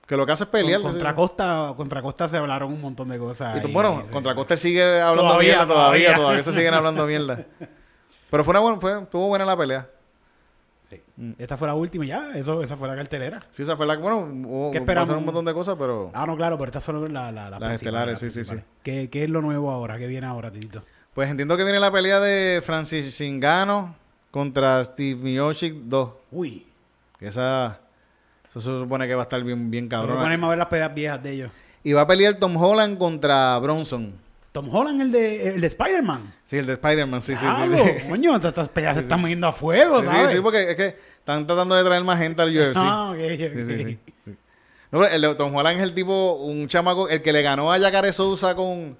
[0.06, 0.80] que lo que hace es pelear.
[0.80, 3.58] contra Costa, contra Costa se hablaron un montón de cosas.
[3.58, 6.16] Y tú- ahí, bueno, contra Costa sigue hablando Todavía, mierda todavía, todavía.
[6.16, 7.44] todavía, se siguen hablando mierda.
[8.30, 9.88] Pero fue una buena, fue, estuvo buena la pelea.
[10.84, 11.00] Sí.
[11.16, 11.32] Mm.
[11.38, 12.32] Esta fue la última ya.
[12.34, 13.40] Eso, esa fue la cartelera.
[13.50, 15.06] Sí, esa fue la, bueno, hubo, ¿Qué esperamos?
[15.08, 17.58] pasaron un montón de cosas, pero Ah, no, claro, pero estas son la, la, la
[17.58, 18.56] Las estelares, sí, sí, sí.
[18.82, 19.98] ¿Qué, ¿Qué es lo nuevo ahora?
[19.98, 20.82] ¿Qué viene ahora, Tito?
[21.14, 23.94] pues entiendo que viene la pelea de Francis Zingano
[24.32, 26.10] contra Steve Miocic 2.
[26.32, 26.66] Uy.
[27.20, 27.78] Que esa,
[28.50, 30.16] eso se supone que va a estar bien, bien cabrón.
[30.18, 31.50] ponerme a ver las pedas viejas de ellos.
[31.84, 34.12] Y va a pelear Tom Holland contra Bronson.
[34.54, 36.32] Tom Holland, el de, el de Spider-Man.
[36.44, 37.76] Sí, el de Spider-Man, sí, sí, sí.
[38.04, 38.08] Sí.
[38.08, 40.30] Coño, estas- peleas se están moviendo a fuego, Sí, ¿sabes?
[40.30, 42.76] sí, porque es que están tratando de traer más gente al UFC.
[42.76, 43.52] Ah, ok, ok.
[43.52, 44.30] Sí, sí, sí, sí.
[44.92, 47.72] No, pero el de Tom Holland es el tipo, un chamaco, el que le ganó
[47.72, 48.96] a Jacare Sousa con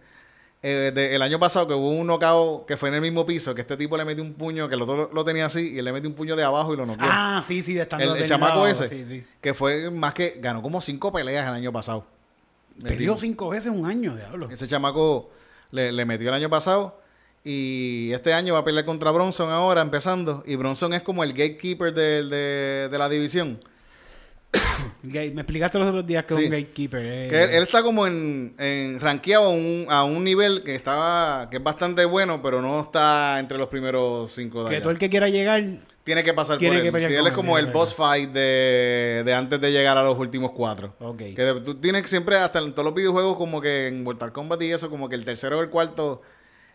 [0.61, 3.55] eh, de- el año pasado, que hubo un knockout que fue en el mismo piso,
[3.55, 5.79] que este tipo le metió un puño, que el otro lo, lo tenía así, y
[5.79, 7.07] él le metió un puño de abajo y lo noqueó.
[7.09, 9.25] Ah, sí, sí, de estando el, chamaco ese, Sí, sí.
[9.41, 12.05] que fue más que, ganó como cinco peleas el año pasado.
[12.83, 14.49] Perdió cinco veces en un año, diablo.
[14.51, 15.31] Ese chamaco
[15.75, 17.01] le, le metió el año pasado.
[17.47, 20.43] Y este año va a pelear contra Bronson ahora, empezando.
[20.47, 23.61] Y Bronson es como el gatekeeper de, de- de la división.
[25.03, 27.03] Me explicaste los otros días que es un gatekeeper.
[27.05, 27.29] eh.
[27.29, 31.51] Que él, él está como en, en rankeado a un, a un nivel que estaba
[31.51, 34.83] que es bastante bueno, pero no está entre los primeros cinco de que allá.
[34.83, 35.63] todo el que quiera llegar.
[36.05, 37.11] Tiene que pasar tiene por que él.
[37.11, 40.51] Sí, él es como el boss fight de, de antes de llegar a los últimos
[40.53, 40.95] cuatro.
[41.01, 41.17] Ok.
[41.19, 44.73] Que tú tienes siempre, hasta en todos los videojuegos, como que en Mortal Kombat y
[44.73, 46.21] eso, como que el tercero o el cuarto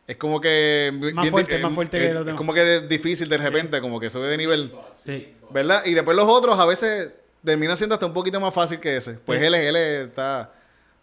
[0.08, 0.90] es como que...
[0.92, 2.38] bien fuerte, di- más eh, fuerte que eh, los es demás.
[2.40, 4.74] como que de- difícil de repente, como que sube de nivel,
[5.06, 5.36] Sí.
[5.52, 5.84] ¿verdad?
[5.86, 9.14] Y después los otros a veces terminan siendo hasta un poquito más fácil que ese.
[9.14, 9.46] Pues Sí.
[9.46, 10.52] él, es- él es- está...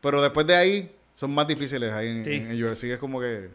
[0.01, 2.33] Pero después de ahí son más difíciles ahí en, Sí.
[2.35, 2.85] en, en UFC.
[2.91, 3.51] Es como que...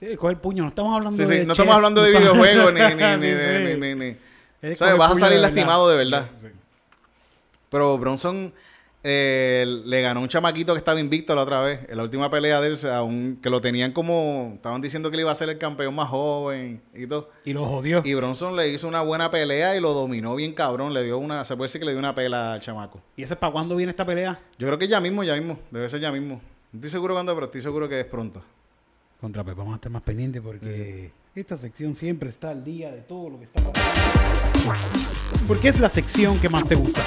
[0.00, 0.62] Sí, coge el puño.
[0.62, 2.94] No estamos hablando Sí, de sí, no chess, estamos hablando de no videojuegos ni, ni,
[2.94, 4.16] ni, de- ni- ni- ni-
[4.62, 4.96] Es ¿Sabes?
[4.98, 6.28] Vas a salir de lastimado de verdad.
[7.70, 8.52] Pero Bronson
[9.04, 11.80] eh, le ganó un chamaquito que estaba invicto la otra vez.
[11.88, 14.52] En la última pelea de él, a un- que lo tenían como.
[14.56, 17.30] Estaban diciendo que le iba a ser el campeón más joven y todo.
[17.44, 18.02] Y lo jodió.
[18.04, 20.94] Y Bronson le hizo una buena pelea y lo dominó bien cabrón.
[20.94, 21.44] Le dio una.
[21.44, 23.00] Se puede decir que le dio una pela al chamaco.
[23.16, 24.38] ¿Y ese es para cuándo viene esta pelea?
[24.58, 25.58] Yo creo que ya mismo, ya mismo.
[25.70, 26.40] Debe ser ya mismo.
[26.72, 28.42] No estoy seguro cuándo, pero estoy seguro que es pronto.
[29.20, 33.00] Contra, pues vamos a estar más pendientes porque esta sección siempre está al día de
[33.00, 34.80] todo lo que está pasando.
[35.48, 37.02] Porque es la sección que más te gusta.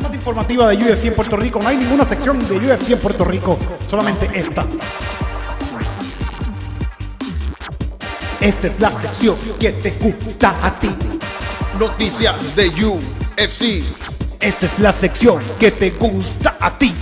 [0.00, 1.60] La más informativa de UFC en Puerto Rico.
[1.60, 4.66] No hay ninguna sección de UFC en Puerto Rico, solamente esta.
[8.40, 10.90] Esta es la sección que te gusta a ti.
[11.78, 13.84] Noticias de UFC.
[14.40, 16.94] Esta es la sección que te gusta a ti.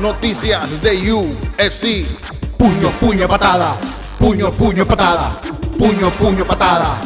[0.00, 2.35] Noticias de UFC.
[2.58, 3.76] Puño, puño, patada.
[4.18, 5.38] Puño, puño, patada.
[5.78, 6.98] Puño, puño, patada.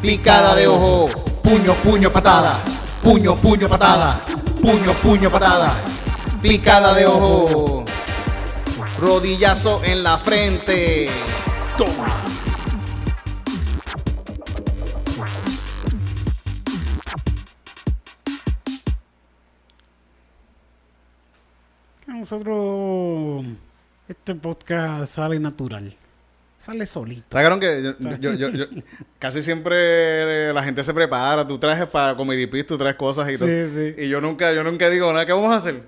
[0.00, 1.08] Picada de ojo.
[1.42, 2.58] Puño, puño, patada.
[3.02, 4.20] Puño, puño, patada.
[4.60, 5.74] Puño, puño, patada.
[6.42, 7.84] Picada de ojo.
[8.98, 11.08] Rodillazo en la frente.
[11.76, 12.20] Toma.
[22.06, 23.44] Nosotros,
[24.10, 25.94] este podcast sale natural,
[26.58, 27.24] sale solito.
[27.30, 28.66] ¿Sacaron que yo, yo- yo- yo-
[29.18, 31.46] casi siempre la gente se prepara?
[31.46, 33.48] Tú traes para Comedy Piece, tú traes cosas y todo.
[33.48, 34.02] Sí, sí.
[34.04, 35.26] Y yo nunca, yo nunca digo nada.
[35.26, 35.82] ¿Qué vamos a hacer?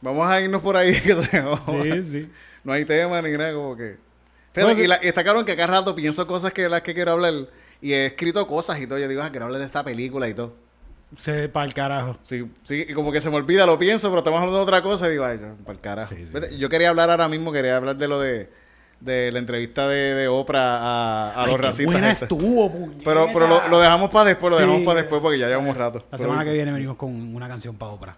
[0.00, 0.92] Vamos a irnos por ahí.
[1.00, 1.42] que se-
[1.82, 2.30] Sí, sí.
[2.64, 3.96] No hay tema ni nada, como que.
[4.56, 4.82] No, Fíjate, sí.
[4.82, 7.34] y, la- y está cabrón que cada rato pienso cosas que las que quiero hablar.
[7.80, 8.98] Y he escrito cosas y todo.
[8.98, 10.54] Yo digo, ah, quiero hablar de esta película y todo.
[11.18, 12.16] Se para el carajo.
[12.22, 14.82] Sí, sí, y como que se me olvida, lo pienso, pero estamos hablando de otra
[14.82, 16.14] cosa y digo, ay, para el carajo.
[16.14, 16.30] Sí, sí.
[16.32, 18.50] Vete, Yo quería hablar ahora mismo, quería hablar de lo de,
[19.00, 21.92] de la entrevista de, de Oprah a, a Ay, los qué racistas.
[21.92, 22.28] buena estos.
[22.28, 23.02] estuvo, puñeta.
[23.04, 25.98] Pero, pero lo, lo dejamos para después, lo dejamos para después porque ya llevamos rato.
[26.00, 28.16] La Pero- semana que viene venimos con una canción para Oprah.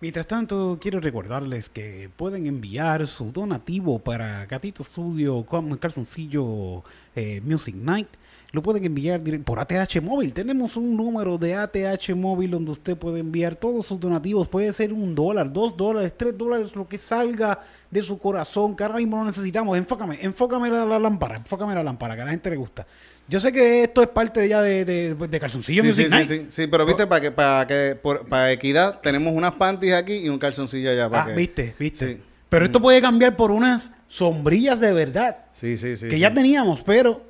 [0.00, 6.82] Mientras tanto, quiero recordarles que pueden enviar su donativo para Gatito Studio con Calzoncillo
[7.14, 8.08] eh, Music Night.
[8.52, 10.32] Lo pueden enviar por ATH Móvil.
[10.32, 14.48] Tenemos un número de ATH Móvil donde usted puede enviar todos sus donativos.
[14.48, 18.74] Puede ser un dólar, dos dólares, tres dólares, lo que salga de su corazón.
[18.74, 19.78] Que ahora mismo lo necesitamos.
[19.78, 22.84] Enfócame, enfócame la, la lámpara, enfócame la lámpara, que a la gente le gusta.
[23.28, 26.28] Yo sé que esto es parte ya de, de, de Calzoncillo Sí, Music sí, Night.
[26.28, 29.94] sí, sí, sí, pero viste, para que, para que, por- para equidad, tenemos unas panties
[29.94, 31.08] aquí y un calzoncillo allá.
[31.08, 32.14] Para Ah, que- viste, viste.
[32.16, 32.22] Sí.
[32.48, 36.06] Pero esto puede cambiar por unas sombrillas de verdad Sí, sí, sí.
[36.08, 36.18] que sí.
[36.18, 37.29] ya teníamos, pero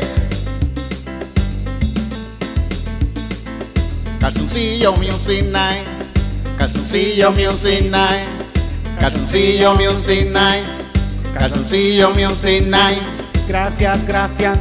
[4.19, 5.87] Calzoncillo Music Night.
[6.59, 8.44] Calzoncillo Music Night.
[8.99, 10.65] Calzoncillo Music Night.
[11.39, 13.03] Calzoncillo Music Night.
[13.49, 14.59] Gracias, gracias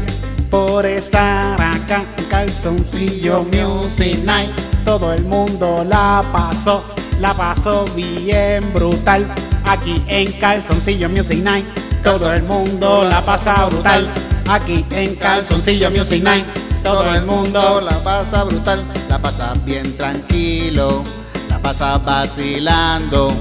[0.50, 4.50] por estar acá Calzoncillo Music Night.
[4.84, 6.84] Todo el mundo la pasó,
[7.22, 9.26] la pasó bien brutal.
[9.66, 11.66] Aquí en Calzoncillo Music Night.
[12.04, 14.10] Todo el mundo la pasa brutal.
[14.50, 16.46] Aquí en Calzoncillo Music Night.
[16.84, 21.02] Todo el mundo la pasa brutal, la pasa bien tranquilo,
[21.50, 23.32] la pasa vacilando.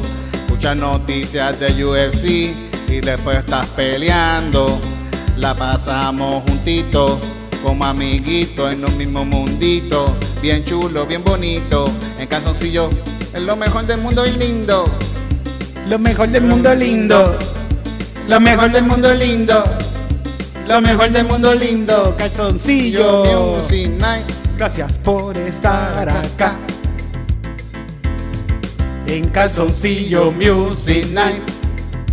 [0.63, 2.25] Escuchas noticias de UFC
[2.89, 4.79] y después estás peleando.
[5.37, 7.19] La pasamos juntitos,
[7.65, 10.15] como amiguitos en un mismo mundito.
[10.41, 11.87] Bien chulo, bien bonito.
[12.17, 12.91] En calzoncillo
[13.35, 14.85] es lo mejor del mundo y lindo.
[15.89, 17.37] Lo mejor del mundo lindo.
[18.29, 19.65] Lo mejor del mundo lindo.
[20.69, 22.15] Lo mejor del mundo lindo.
[22.17, 23.57] Calzoncillo.
[23.57, 24.27] Music Night.
[24.57, 26.57] Gracias por estar acá.
[29.07, 31.43] En Calzoncillo Music Night.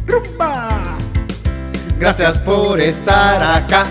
[0.08, 0.84] ¡Rumba!
[2.00, 3.86] Gracias por estar acá.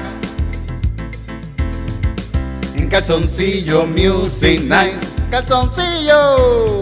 [2.74, 5.04] En Calzoncillo Music Night.
[5.30, 6.80] Calzoncillo.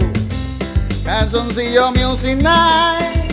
[1.04, 3.32] Calzoncillo Music Night.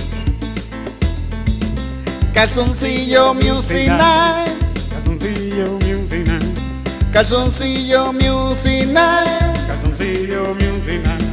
[2.34, 4.50] Calzoncillo Music Night.
[4.90, 6.54] Calzoncillo Music Night.
[7.14, 9.68] Calzoncillo Music Night.
[9.68, 11.33] Calzoncillo Music Night.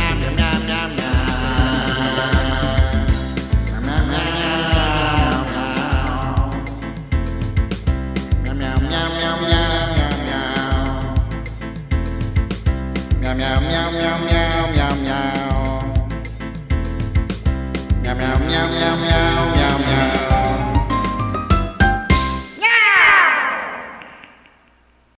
[13.59, 14.30] miau, miau, miau.